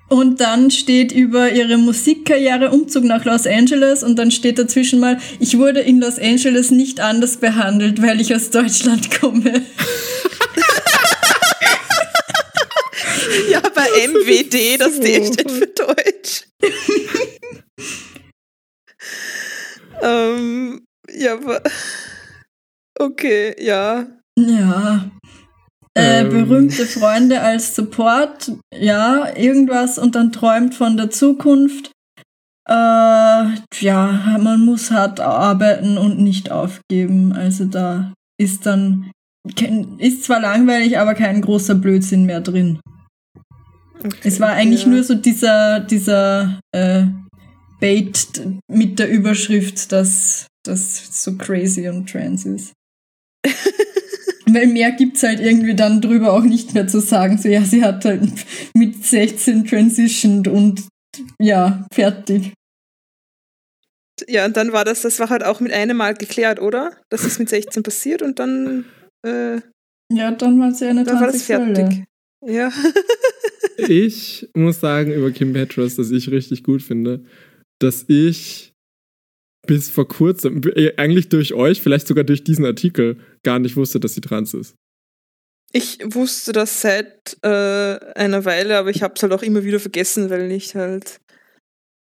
[0.08, 5.20] Und dann steht über ihre Musikkarriere Umzug nach Los Angeles und dann steht dazwischen mal,
[5.40, 9.64] ich wurde in Los Angeles nicht anders behandelt, weil ich aus Deutschland komme.
[13.50, 16.46] Ja, bei MWD, das D steht für Deutsch.
[20.02, 21.62] ähm, ja, aber.
[22.98, 24.08] Okay, ja.
[24.38, 25.12] Ja.
[25.98, 26.30] Äh, Ähm.
[26.30, 31.92] berühmte Freunde als Support, ja, irgendwas und dann träumt von der Zukunft.
[32.68, 37.32] Äh, ja, man muss hart arbeiten und nicht aufgeben.
[37.32, 39.12] Also da ist dann,
[40.00, 42.80] ist zwar langweilig, aber kein großer Blödsinn mehr drin.
[44.04, 44.90] Okay, Es war eigentlich ja.
[44.90, 47.06] nur so dieser, dieser äh,
[47.80, 52.74] Bait mit der Überschrift, dass das so crazy und trans ist.
[54.48, 57.38] Weil mehr gibt's halt irgendwie dann drüber auch nicht mehr zu sagen.
[57.38, 58.30] So, ja, sie hat halt
[58.76, 60.84] mit 16 transitioned und
[61.42, 62.54] ja, fertig.
[64.28, 66.92] Ja, und dann war das, das war halt auch mit einem Mal geklärt, oder?
[67.10, 68.86] Das ist mit 16 passiert und dann,
[69.26, 69.60] äh,
[70.12, 72.06] Ja, dann war sie eine dann war das fertig.
[72.46, 72.72] Ja.
[73.78, 77.26] Ich muss sagen über Kim Petras, dass ich richtig gut finde,
[77.80, 78.74] dass ich
[79.66, 84.00] bis vor kurzem, äh, eigentlich durch euch, vielleicht sogar durch diesen Artikel, gar nicht wusste,
[84.00, 84.76] dass sie trans ist.
[85.74, 87.48] Ich wusste das seit äh,
[88.16, 91.20] einer Weile, aber ich habe es halt auch immer wieder vergessen, weil ich halt.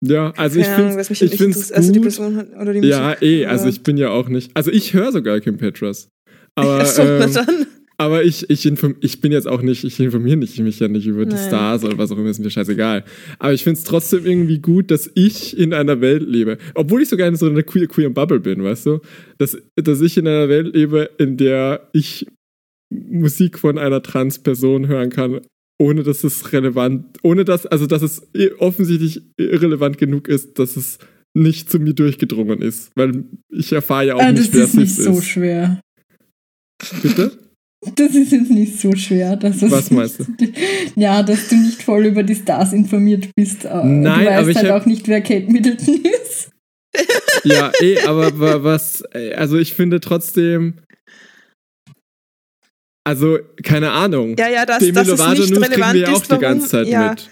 [0.02, 1.70] Ja, also ich finde ich nicht find's.
[1.70, 2.00] Also die.
[2.00, 4.70] Person hat- oder die Ja, Musik, eh, aber- also ich bin ja auch nicht, also
[4.70, 6.08] ich höre sogar Kim Petras.
[6.56, 7.66] Aber, Ach so, na ähm, dann.
[8.00, 11.04] Aber ich, ich, inform, ich bin jetzt auch nicht, ich informiere nicht, mich ja nicht
[11.06, 11.48] über die Nein.
[11.48, 13.04] Stars oder was auch immer, ist mir scheißegal.
[13.38, 17.10] Aber ich finde es trotzdem irgendwie gut, dass ich in einer Welt lebe, obwohl ich
[17.10, 19.00] sogar in so einer queer, queer Bubble bin, weißt du,
[19.36, 22.26] dass, dass ich in einer Welt lebe, in der ich
[22.90, 25.42] Musik von einer Trans-Person hören kann,
[25.78, 28.22] ohne dass es relevant, ohne dass, also dass es
[28.60, 31.00] offensichtlich irrelevant genug ist, dass es
[31.34, 34.74] nicht zu mir durchgedrungen ist, weil ich erfahre ja auch Ah, das nicht, wer ist
[34.74, 35.26] nicht cis so ist.
[35.26, 35.80] schwer.
[37.02, 37.32] Bitte?
[37.96, 39.36] Das ist jetzt nicht so schwer.
[39.36, 40.24] Dass es Was meinst du?
[40.96, 43.64] Ja, dass du nicht voll über die Stars informiert bist.
[43.64, 46.50] äh, Nein, du weißt aber ich halt auch nicht, wer Kate Middleton ist.
[47.44, 50.80] Ja, eh, aber wa- was, äh, also ich finde trotzdem,
[53.04, 54.36] also keine Ahnung.
[54.38, 56.38] Ja, ja, dass, Demi es Lovato nicht News kriegen relevant wir ja auch ist, die
[56.38, 57.30] ganze warum, Zeit ja, mit.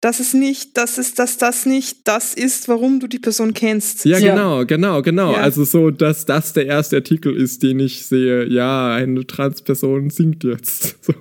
[0.00, 4.04] Dass es nicht, dass es, dass das nicht das ist, warum du die Person kennst.
[4.04, 4.30] Ja, Ja.
[4.34, 5.32] genau, genau, genau.
[5.32, 5.38] Ja.
[5.40, 10.44] Also so, dass das der erste Artikel ist, den ich sehe, ja, eine Transperson singt
[10.44, 10.98] jetzt.
[11.08, 11.14] So.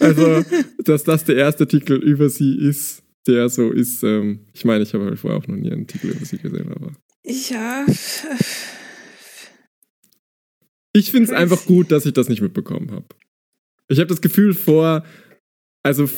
[0.00, 0.44] also,
[0.84, 4.02] dass das der erste Artikel über sie ist, der so ist.
[4.02, 6.70] Ähm, ich meine, ich habe halt vorher auch noch nie einen Artikel über sie gesehen,
[6.72, 6.92] aber.
[7.24, 7.84] Ja.
[10.92, 13.06] Ich finde es einfach gut, dass ich das nicht mitbekommen habe.
[13.88, 15.04] Ich habe das Gefühl, vor,
[15.84, 16.08] also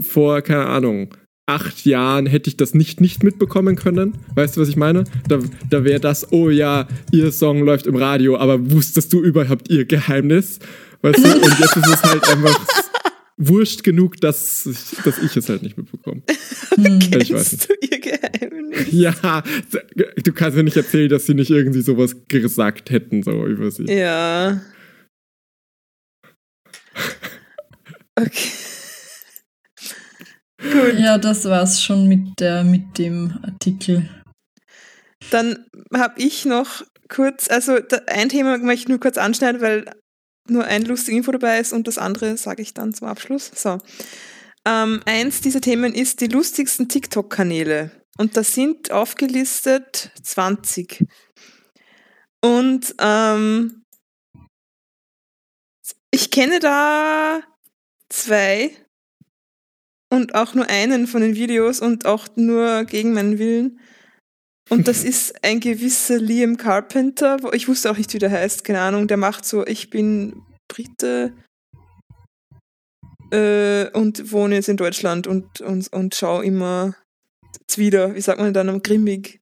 [0.00, 1.14] vor, keine Ahnung,
[1.46, 4.14] acht Jahren hätte ich das nicht nicht mitbekommen können.
[4.34, 5.04] Weißt du, was ich meine?
[5.28, 9.68] Da, da wäre das, oh ja, ihr Song läuft im Radio, aber wusstest du überhaupt
[9.70, 10.60] ihr Geheimnis?
[11.02, 11.34] Weißt du?
[11.34, 12.66] Und jetzt ist es halt einfach
[13.36, 16.22] wurscht genug, dass ich, dass ich es halt nicht mitbekomme.
[16.74, 16.98] Hm.
[17.00, 18.86] Ich weiß Kennst du ihr Geheimnis?
[18.92, 19.42] Ja,
[20.22, 23.84] du kannst mir nicht erzählen, dass sie nicht irgendwie sowas gesagt hätten, so über sie.
[23.84, 24.60] Ja.
[28.18, 28.48] Okay.
[30.72, 30.98] Gut.
[30.98, 34.08] Ja, das war's schon mit, der, mit dem Artikel.
[35.30, 39.84] Dann habe ich noch kurz, also ein Thema möchte ich nur kurz anschneiden, weil
[40.48, 43.50] nur ein lustiges Info dabei ist und das andere sage ich dann zum Abschluss.
[43.54, 43.78] So.
[44.66, 47.90] Ähm, eins dieser Themen ist die lustigsten TikTok-Kanäle.
[48.18, 51.04] Und da sind aufgelistet 20.
[52.42, 53.82] Und ähm,
[56.10, 57.40] ich kenne da
[58.08, 58.70] zwei
[60.12, 63.80] und auch nur einen von den Videos und auch nur gegen meinen Willen.
[64.68, 68.64] Und das ist ein gewisser Liam Carpenter, wo ich wusste auch nicht, wie der heißt,
[68.64, 71.32] keine Ahnung, der macht so, ich bin Brite
[73.30, 76.94] äh, und wohne jetzt in Deutschland und, und, und schaue immer
[77.76, 79.40] wieder, wie sagt man dann, grimmig.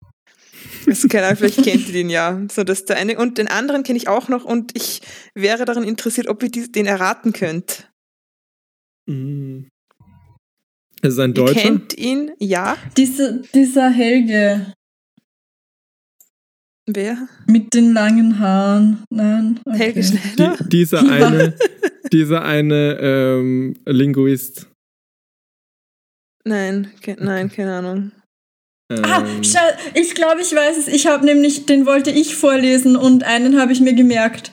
[0.87, 2.41] Also keine Ahnung, vielleicht kennt ihr den ja.
[2.51, 3.19] So, das der eine.
[3.19, 5.03] Und den anderen kenne ich auch noch und ich
[5.35, 7.91] wäre daran interessiert, ob ihr die, den erraten könnt.
[9.07, 9.65] Mm.
[11.05, 11.61] Ist es ein Ihr Deutscher?
[11.61, 12.77] kennt ihn, ja.
[12.97, 14.73] Diese, dieser Helge
[16.87, 17.29] Wer?
[17.47, 19.05] mit den langen Haaren.
[19.11, 19.61] Nein.
[19.65, 19.79] Okay.
[19.79, 20.57] Helge Schneider?
[20.61, 21.55] Die, dieser eine,
[22.13, 24.69] dieser eine ähm, Linguist.
[26.47, 28.13] Nein, ke nein, keine Ahnung.
[28.91, 29.61] Ah, Ähm, schau,
[29.95, 30.89] ich glaube, ich weiß es.
[30.89, 34.53] Ich habe nämlich, den wollte ich vorlesen und einen habe ich mir gemerkt.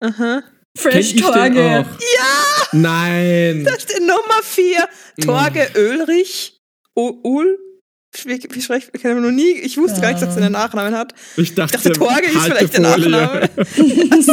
[0.00, 0.42] Aha.
[0.82, 1.60] Kenn Fresh ich den Torge.
[1.60, 2.00] auch?
[2.00, 2.66] Ja!
[2.72, 3.64] Nein!
[3.64, 4.88] Da steht Nummer 4.
[5.24, 6.60] Torge Ölrich.
[6.94, 7.58] O Ul.
[8.24, 9.04] Wie, wie spreche ich?
[9.04, 9.52] Noch nie.
[9.52, 11.12] Ich wusste gar nicht, dass er einen Nachnamen hat.
[11.36, 12.80] Ich dachte, Ich dachte, Torge ist vielleicht der.
[12.80, 13.50] Nachname.
[14.10, 14.32] Also,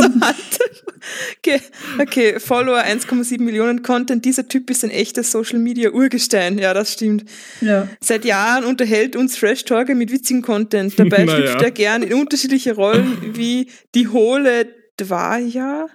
[1.38, 1.62] okay,
[2.00, 4.26] okay, Follower 1,7 Millionen Content.
[4.26, 6.58] Dieser Typ ist ein echtes Social Media Urgestein.
[6.58, 7.26] Ja, das stimmt.
[7.62, 7.88] Ja.
[8.02, 10.98] Seit Jahren unterhält uns Fresh Torge mit witzigen Content.
[10.98, 11.38] Dabei Naja.
[11.38, 14.68] schlüpft er gern in unterschiedliche Rollen wie die hohle
[15.00, 15.88] Dwaja.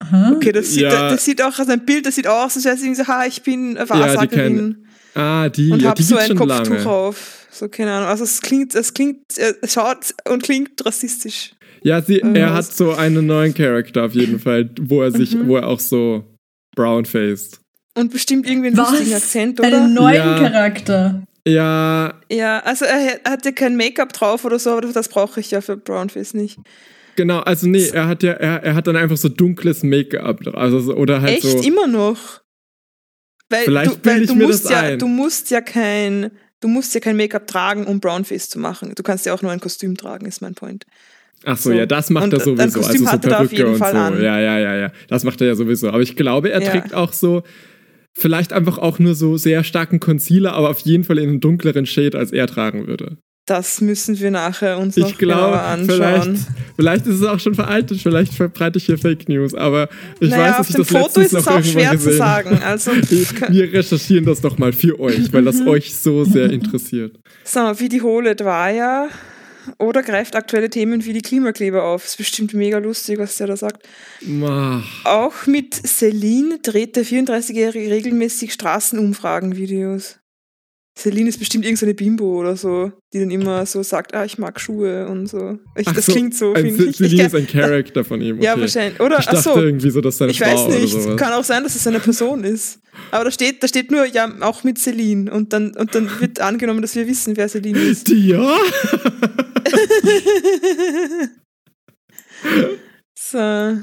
[0.00, 0.32] Aha.
[0.34, 1.10] Okay, das sieht, Ja.
[1.10, 3.06] das sieht auch aus einem Bild, das sieht auch aus, als wäre es irgendwie so,
[3.08, 6.86] ha, ich bin Wahrsagerin Ah, die, und ja, hab die so ein Kopftuch lange.
[6.86, 7.46] auf.
[7.50, 8.08] So, keine Ahnung.
[8.08, 11.50] Also es klingt, es klingt, es schaut und klingt rassistisch.
[11.82, 15.34] Ja, sie, Äh, er hat so einen neuen Charakter auf jeden Fall, wo er sich,
[15.34, 15.48] Mhm.
[15.48, 16.24] wo er auch so
[16.76, 17.58] brown-faced.
[17.96, 18.90] Und bestimmt irgendwie einen Was?
[18.92, 19.68] lustigen Akzent, oder?
[19.82, 20.38] Einen neuen Ja.
[20.48, 21.22] Charakter.
[21.46, 25.50] Ja, Ja, also er hat ja kein Make-up drauf oder so, aber das brauche ich
[25.50, 26.58] ja für Brownface nicht.
[27.20, 30.54] Genau, also nee, er hat ja, er, er hat dann einfach so dunkles Make-up, drauf,
[30.54, 31.42] also so, oder halt Echt?
[31.42, 31.60] so.
[31.62, 32.40] Immer noch?
[33.50, 34.98] Weil Vielleicht du, weil ich du mir musst das ja, ein.
[34.98, 38.92] du musst ja kein, du musst ja kein Make-up tragen, um Brownface zu machen.
[38.94, 40.84] Du kannst ja auch nur ein Kostüm tragen, ist mein Point.
[41.44, 41.76] Ach so, So.
[41.76, 42.78] ja, das macht Und er sowieso.
[42.80, 43.98] Kostüm Also so hat er da auf Perücke jeden und Fall so.
[43.98, 44.22] an.
[44.22, 44.92] Ja, ja, ja, ja.
[45.08, 45.88] Das macht er ja sowieso.
[45.88, 46.70] Aber ich glaube, er Ja.
[46.70, 47.42] trägt auch so,
[48.12, 51.86] vielleicht einfach auch nur so sehr starken Concealer, aber auf jeden Fall in einem dunkleren
[51.86, 53.16] Shade, als er tragen würde.
[53.50, 55.88] Das müssen wir nachher uns noch Ich glaube, genauer anschauen.
[55.88, 56.40] vielleicht,
[56.76, 59.88] vielleicht ist es auch schon veraltet, vielleicht verbreite ich hier Fake News, aber
[60.20, 62.16] ich naja, weiß, dass ich das Foto letztens ist es noch auch schwer zu gesehen
[62.16, 62.62] sagen.
[62.64, 62.92] Also,
[63.48, 67.18] Wir recherchieren das doch mal für euch, weil das euch so sehr interessiert.
[67.42, 69.08] so, wie die Hohle Dwaya
[69.78, 72.04] oder greift aktuelle Themen wie die Klimakleber auf.
[72.04, 73.88] Ist bestimmt mega lustig, was der da sagt.
[74.20, 74.84] Mach.
[75.04, 80.19] Auch mit Celine dreht der 34-Jährige regelmäßig Straßenumfragen-Videos.
[81.00, 84.60] Celine ist bestimmt irgendeine Bimbo oder so, die dann immer so sagt, ah, ich mag
[84.60, 85.58] Schuhe und so.
[85.74, 86.96] Ich, das so, klingt so, finde ich.
[86.96, 88.36] Celine ich ist ein Charakter von ihm.
[88.36, 88.44] Okay.
[88.44, 89.00] Ja, wahrscheinlich.
[89.00, 91.16] Oder, Ich dachte so, irgendwie so, dass seine ich Frau weiß nicht.
[91.16, 92.80] Kann auch sein, dass es eine Person ist.
[93.10, 95.32] Aber da steht, da steht nur, ja, auch mit Celine.
[95.32, 98.08] Und dann, und dann wird angenommen, dass wir wissen, wer Celine ist.
[98.10, 98.58] Ja?
[103.32, 103.38] So.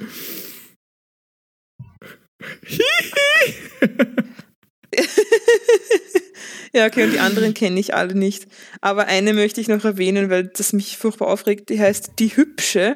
[6.74, 8.48] ja, okay, und die anderen kenne ich alle nicht.
[8.82, 11.70] Aber eine möchte ich noch erwähnen, weil das mich furchtbar aufregt.
[11.70, 12.96] Die heißt Die Hübsche.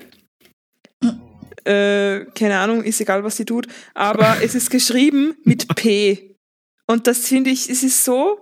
[1.63, 3.67] Äh, keine Ahnung, ist egal, was sie tut.
[3.93, 6.35] Aber es ist geschrieben mit P.
[6.87, 8.39] Und das finde ich, es ist so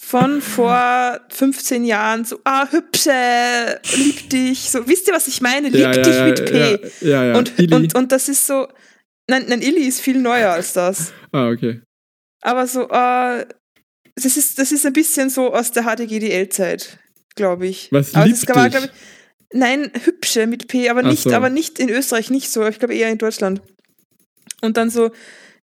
[0.00, 4.70] von vor 15 Jahren so, ah, Hübsche, lieb dich.
[4.70, 5.68] So, wisst ihr, was ich meine?
[5.68, 6.80] Lieb ja, dich ja, mit P.
[7.00, 7.38] Ja, ja, ja.
[7.38, 7.74] Und, Ili.
[7.74, 8.66] und, und das ist so.
[9.28, 11.12] Nein, nein, Illy ist viel neuer als das.
[11.32, 11.82] ah, okay.
[12.42, 13.46] Aber so, äh,
[14.24, 16.98] das ist, das ist ein bisschen so aus der HDGDL-Zeit,
[17.36, 17.88] glaube ich.
[17.90, 18.74] Was aber liebt war, ich,
[19.52, 21.32] Nein, hübsche mit P, aber Ach nicht, so.
[21.32, 22.66] aber nicht in Österreich nicht so.
[22.68, 23.60] Ich glaube eher in Deutschland.
[24.60, 25.10] Und dann so,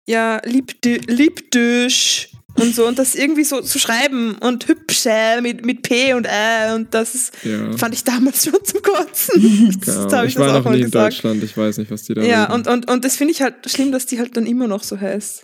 [0.06, 5.38] ja, lieb, di- lieb dich und so und das irgendwie so zu schreiben und hübsche
[5.40, 7.76] mit, mit P und Ä und das ist, Ja.
[7.78, 9.78] fand ich damals schon zum Kotzen.
[9.86, 10.12] Das Ahnung.
[10.12, 11.06] habe ich ich das war auch noch mal nie in gesagt.
[11.14, 12.54] Deutschland, ich weiß nicht, was die da Ja, reden.
[12.54, 15.00] und, und, und das finde ich halt schlimm, dass die halt dann immer noch so
[15.00, 15.42] heißt.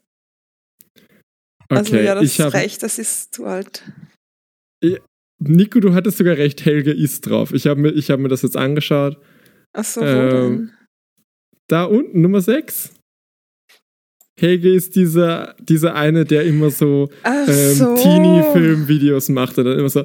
[1.68, 3.82] Also okay, ja, das habe reicht, das ist zu alt.
[5.38, 7.52] Nico, du hattest sogar recht, Helge ist drauf.
[7.52, 9.18] Ich habe mir, ich hab mir das jetzt angeschaut.
[9.72, 10.70] Achso, Ähm?
[11.68, 12.92] Da unten, Nummer 6.
[14.38, 17.96] Helge ist dieser, dieser eine, der immer so, Ach ähm, so.
[17.96, 20.04] Teenie-Film-Videos macht und dann immer so,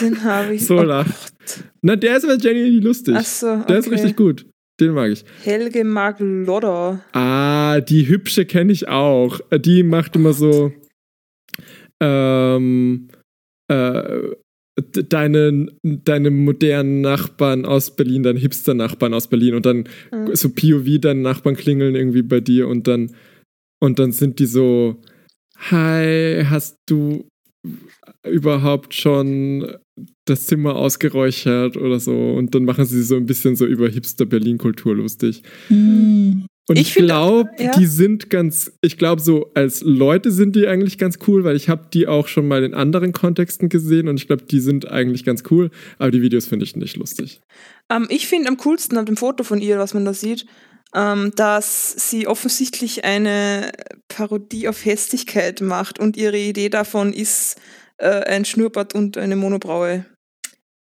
[0.00, 0.66] Den habe ich.
[0.66, 1.34] so oh lacht.
[1.82, 3.16] Na, der ist aber genuinely lustig.
[3.16, 3.64] Achso, okay.
[3.68, 4.46] Der ist richtig gut.
[4.80, 5.24] Den mag ich.
[5.42, 7.00] Helge mag Lodder.
[7.12, 9.40] Ah, die hübsche kenne ich auch.
[9.56, 10.72] Die macht immer so
[12.00, 13.08] ähm,
[13.68, 14.20] äh,
[14.76, 20.34] deine, deine modernen Nachbarn aus Berlin, deine Hipster-Nachbarn aus Berlin und dann Mhm.
[20.34, 23.14] so POV, deine Nachbarn klingeln irgendwie bei dir und dann
[23.80, 25.00] und dann sind die so
[25.70, 27.28] Hi, hast du
[28.24, 29.76] überhaupt schon
[30.24, 34.26] das Zimmer ausgeräuchert oder so und dann machen sie so ein bisschen so über Hipster
[34.26, 35.42] Berlin Kultur lustig.
[35.68, 36.46] Hm.
[36.66, 37.72] Und Ich ich, glaube, ja.
[37.72, 41.68] die sind ganz, ich glaube so als Leute sind die eigentlich ganz cool, weil ich
[41.68, 45.24] habe die auch schon mal in anderen Kontexten gesehen und ich glaube, die sind eigentlich
[45.24, 47.42] ganz cool, aber die Videos finde ich nicht lustig.
[47.90, 50.46] Ähm, ich finde am coolsten an dem Foto von ihr, was man da sieht,
[50.94, 53.72] ähm, dass sie offensichtlich eine
[54.08, 57.56] Parodie auf Hässlichkeit macht und ihre Idee davon ist
[57.98, 60.04] äh, ein Schnurrbart und eine Monobraue.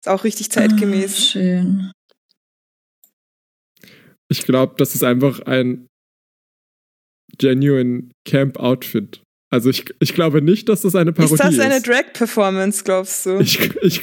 [0.05, 1.31] Ist auch richtig Ah, zeitgemäß.
[1.31, 1.93] schön.
[4.29, 5.87] Ich glaube, das ist einfach ein
[7.39, 9.23] genuine Camp-Outfit.
[9.53, 11.59] Also ich, ich glaube nicht, dass das eine Parodie ist ist.
[11.59, 13.39] das eine Drag-Performance, glaubst du?
[13.39, 14.01] Ich, ich,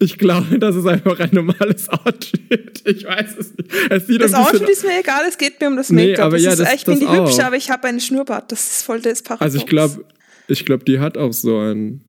[0.00, 2.82] ich glaube, das ist einfach ein normales Outfit.
[2.86, 3.70] Ich weiß es nicht.
[3.90, 6.24] Es sieht das Outfit ist mir egal, es geht mir um das Nee, Make-up.
[6.26, 7.46] aber Das ja, ist- das- ich bin das die hübsche, auch.
[7.46, 8.50] aber ich habe einen Schnurrbart.
[8.50, 9.42] Das ist voll das Paradox.
[9.42, 10.04] also ich glaube,
[10.48, 12.06] ich glaube, die hat auch so ein,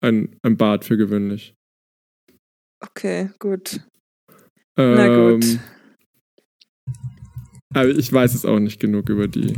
[0.00, 1.54] ein, ein Bart für gewöhnlich.
[2.80, 3.80] Okay, gut.
[4.76, 5.44] Na gut.
[5.44, 5.58] Ähm,
[7.74, 9.54] Aber ich weiß es auch nicht genug über die.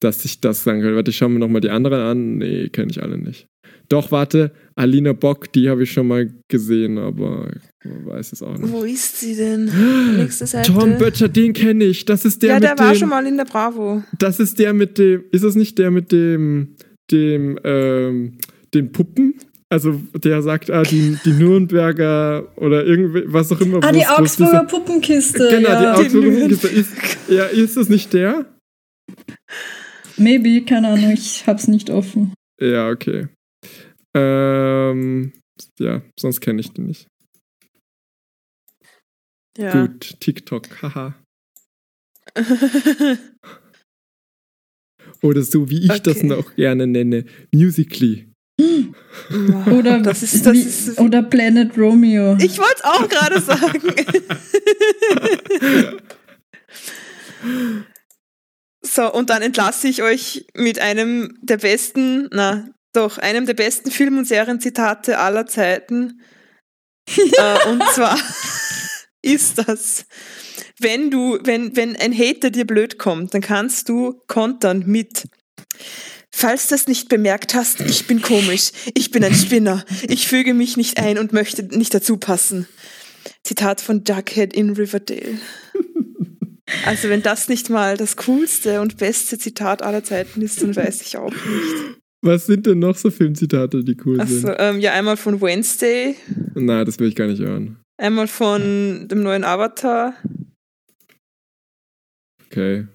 [0.00, 0.94] Dass ich das sagen kann.
[0.94, 2.38] Warte, ich schaue mir nochmal die anderen an.
[2.38, 3.46] Nee, kenne ich alle nicht.
[3.88, 7.52] Doch, warte, Alina Bock, die habe ich schon mal gesehen, aber
[7.84, 8.72] weiß es auch nicht.
[8.72, 9.66] Wo ist sie denn?
[10.16, 10.72] Nächste Seite.
[10.72, 12.04] Tom Böttcher, den kenne ich.
[12.04, 14.02] Das ist der ja, mit der war dem, schon mal in der Bravo.
[14.18, 15.24] Das ist der mit dem.
[15.30, 16.76] Ist das nicht der mit dem.
[17.12, 18.38] Dem, ähm,
[18.74, 19.34] den Puppen?
[19.68, 23.82] Also der sagt, ah, die, die Nürnberger oder irgendwie, was auch immer.
[23.82, 25.48] Ah, die Augsburger diese- Puppenkiste.
[25.50, 25.80] Genau, ja.
[25.94, 26.68] die Augsburger Puppenkiste.
[26.68, 26.92] Ist,
[27.28, 28.54] ja, ist das nicht der?
[30.18, 32.34] Maybe, keine Ahnung, ich hab's nicht offen.
[32.60, 33.28] Ja, okay.
[34.14, 35.32] Ähm,
[35.78, 37.06] ja, sonst kenne ich den nicht.
[39.56, 39.86] Ja.
[39.86, 41.14] Gut, TikTok, haha.
[45.22, 46.26] Oder so wie ich das Okay.
[46.26, 48.28] noch gerne nenne, Musically.
[49.70, 52.36] Oder, das ist, das wie- ist, oder Planet Romeo.
[52.40, 53.80] ich wollte es auch gerade sagen.
[58.82, 63.90] so, und dann entlasse ich euch mit einem der besten, na, doch, einem der besten
[63.90, 66.20] Film- und Serienzitate aller Zeiten.
[67.16, 68.18] äh, und zwar
[69.22, 70.04] ist das,
[70.82, 75.28] wenn du, wenn, wenn ein Hater dir blöd kommt, dann kannst du kontern mit
[76.34, 78.70] Falls du das nicht bemerkt hast, ich bin komisch.
[78.94, 79.84] Ich bin ein Spinner.
[80.08, 82.66] Ich füge mich nicht ein und möchte nicht dazu passen.
[83.44, 85.38] Zitat von Jughead in Riverdale.
[86.86, 91.02] Also wenn das nicht mal das coolste und beste Zitat aller Zeiten ist, dann weiß
[91.02, 91.98] ich auch nicht.
[92.22, 94.54] Was sind denn noch so Filmzitate, die cool Also sind?
[94.58, 96.16] ähm, ja, einmal von Wednesday,
[96.54, 97.76] Na, das will ich gar nicht hören.
[97.98, 100.14] einmal von dem neuen Avatar.
[102.52, 102.86] Okay.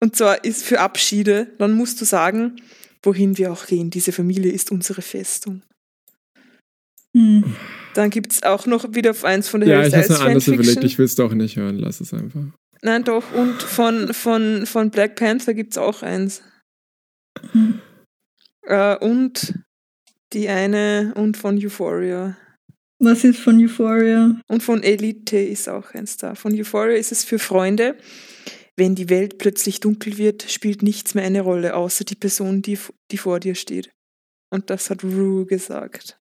[0.00, 2.56] Und zwar ist für Abschiede, dann musst du sagen,
[3.02, 5.62] wohin wir auch gehen, diese Familie ist unsere Festung.
[7.16, 7.56] Hm.
[7.94, 10.26] Dann gibt es auch noch wieder eins von der Ja, Harry ich habe Styles mir
[10.26, 12.42] anders überlegt, ich will es doch nicht hören, lass es einfach.
[12.82, 13.32] Nein, doch.
[13.32, 16.42] Und von, von, von Black Panther gibt es auch eins.
[17.52, 17.80] Hm.
[18.62, 19.54] Äh, und
[20.32, 22.36] die eine und von Euphoria.
[23.00, 24.40] Was ist von Euphoria?
[24.48, 26.34] Und von Elite ist auch eins da.
[26.34, 27.96] Von Euphoria ist es für Freunde.
[28.78, 32.78] Wenn die Welt plötzlich dunkel wird, spielt nichts mehr eine Rolle, außer die Person, die,
[33.10, 33.90] die vor dir steht.
[34.50, 36.20] Und das hat Rue gesagt.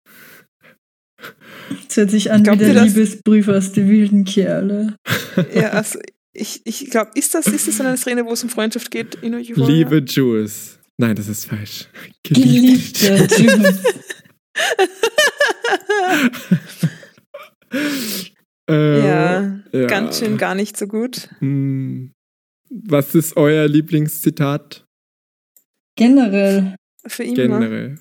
[1.88, 2.84] Das hört sich an wie Glaubt ihr der?
[2.86, 4.96] Liebesbrief aus die wilden Kerle.
[5.54, 6.00] Ja, also
[6.34, 9.36] ich, ich glaube, ist das, ist das eine Szene, wo es um Freundschaft geht in
[9.36, 9.68] Euphoria?
[9.68, 10.80] Liebe Jules.
[10.98, 11.88] Nein, das ist falsch.
[12.24, 13.00] Geliebt.
[13.00, 13.84] Geliebter Jules.
[18.70, 19.88] Äh, ja, ja.
[19.88, 21.30] ganz schön gar nicht so gut.
[21.40, 22.12] Hm.
[22.70, 24.84] Was ist euer Lieblingszitat
[25.96, 26.76] Generell.
[27.08, 27.36] Für immer.
[27.36, 28.00] generell?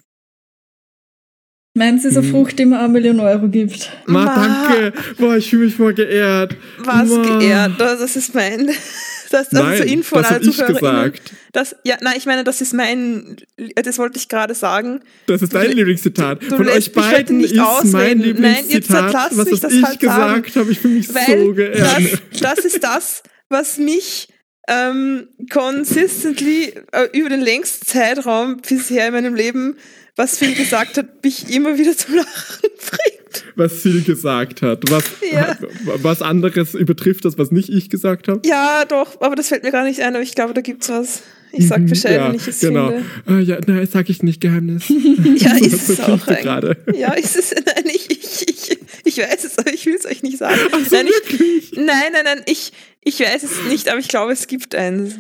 [1.75, 2.33] Meins ist eine Hm.
[2.33, 3.91] Frucht, die mir eine Million Euro gibt.
[4.07, 4.35] Ma, Ma.
[4.35, 4.93] danke.
[5.19, 6.57] Boah, ich fühle mich voll geehrt.
[6.79, 7.39] Was Ma.
[7.39, 8.71] geehrt, das ist mein.
[9.29, 11.13] Das, das Nein, ist zur Info an das alle habe ich ZuhörerInnen.
[11.13, 11.33] gesagt.
[11.53, 13.37] Das, ja, nein, ich meine, das ist mein.
[13.75, 15.01] Das wollte ich gerade sagen.
[15.27, 16.43] Das ist dein Du- Lieblingszitat.
[16.45, 18.21] du Von lässt euch beiden nicht ist mein ausreden.
[18.41, 20.71] Nein, jetzt Lieblingszitat, was mich das ich halt gesagt habe.
[20.71, 22.21] Ich fühle mich so Weil geehrt.
[22.31, 24.29] das, das ist das, was mich
[24.69, 29.77] ähm, consistently äh, über den längsten Zeitraum bisher in meinem Leben,
[30.17, 33.45] was Phil gesagt hat, mich immer wieder zum Lachen bringt.
[33.55, 34.83] was Phil gesagt hat.
[34.91, 35.57] Was, Ja.
[36.03, 38.41] was anderes übertrifft das, was nicht ich gesagt habe.
[38.47, 41.23] Ja, doch, aber das fällt mir gar nicht ein, aber ich glaube, da gibt's was.
[41.53, 42.89] Ich sag Mhm, Bescheid, ja, wenn ich es genau.
[42.89, 43.05] finde.
[43.25, 44.85] Ah, ja, nein, sag ich nicht, Geheimnis.
[45.37, 46.41] Ja, ist es auch eigentlich.
[46.43, 46.77] gerade.
[46.95, 47.53] Ja, ist es.
[47.55, 50.59] Nein, ich, ich, ich, ich weiß es, aber ich will es euch nicht sagen.
[50.89, 52.73] So, nein, ich, nein, nein, nein, ich,
[53.07, 55.15] ich weiß es nicht, aber ich glaube, es gibt eins.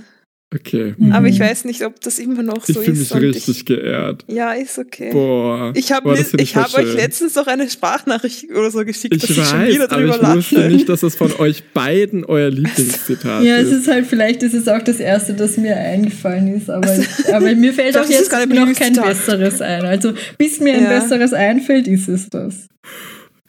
[0.55, 0.95] Okay.
[1.11, 1.45] Aber ich Mhm.
[1.45, 2.99] weiß nicht, ob das immer noch Ich so fühle ist.
[3.01, 4.24] mich und richtig geehrt.
[4.28, 5.11] Ich, ja, ist okay.
[5.12, 5.72] Boah.
[5.74, 9.30] Ich habe das ich hab euch letztens noch eine Sprachnachricht oder so geschickt, Ich dass
[9.30, 12.49] ich schon weiß, wieder aber drüber ich wusste nicht, dass es von euch beiden euer
[12.51, 13.80] Lieblingszitat Ja, es ist.
[13.82, 17.53] ist halt, vielleicht ist es auch das erste, das mir eingefallen ist, aber, ich, aber
[17.57, 19.05] mir fällt Das auch ist jetzt gar noch kein Zitat.
[19.09, 19.84] besseres ein.
[19.84, 21.01] Also bis mir ein Ja.
[21.01, 22.68] besseres einfällt, ist es das.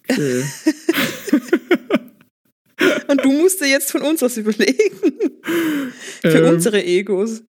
[0.09, 0.43] Okay.
[3.07, 4.75] Und du musst dir jetzt von uns was überlegen.
[6.21, 7.43] Für Ähm, unsere Egos.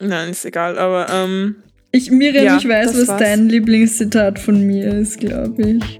[0.00, 1.56] Nein, ist egal, aber ähm,
[1.90, 3.20] Ich, Miriam, Ja, ich weiß, was war's.
[3.20, 5.98] dein Lieblingszitat von mir ist, glaube ich.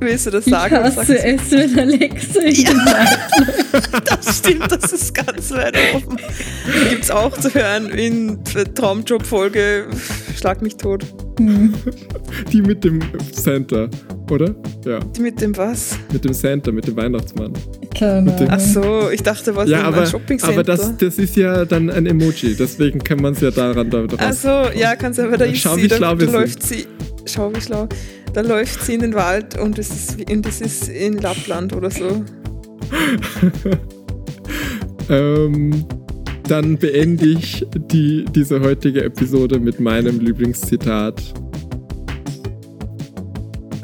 [0.00, 0.76] Willst du das Ich sagen?
[0.76, 6.16] oder hasse es, wenn Alexa in den Wald Das stimmt, das ist ganz weit oben.
[6.90, 9.86] Gibt's auch zu hören in der Traumjob-Folge
[10.36, 11.04] Schlag mich tot.
[11.38, 11.74] Hm.
[12.52, 13.00] Die mit dem
[13.32, 13.88] Santa,
[14.30, 14.54] oder?
[14.84, 15.96] Ja, Die mit dem was?
[16.12, 17.52] mit dem Santa, mit dem Weihnachtsmann.
[17.96, 18.66] Keine dem- Ach Ahnung.
[19.04, 20.52] so, ich dachte, was ja, aber, einem Shoppingcenter.
[20.54, 24.04] aber das, das ist ja dann ein Emoji, deswegen kann man es ja daran da
[24.18, 26.26] Ach so, ja, kannst du, aber da ist Schau, sie, wie da, schlau da wir
[26.28, 26.34] sind.
[26.40, 26.86] läuft sie,
[27.24, 27.88] schau wie schlau,
[28.32, 31.90] da läuft sie in den Wald und es ist, und es ist in Lappland oder
[31.90, 32.24] so.
[35.10, 35.86] Ähm,
[36.44, 41.22] dann beende ich die, diese heutige Episode mit meinem Lieblingszitat.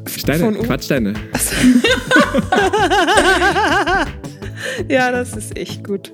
[0.07, 0.59] Steine, Von?
[0.63, 1.15] Quatschsteine.
[4.89, 6.13] ja, das ist echt gut.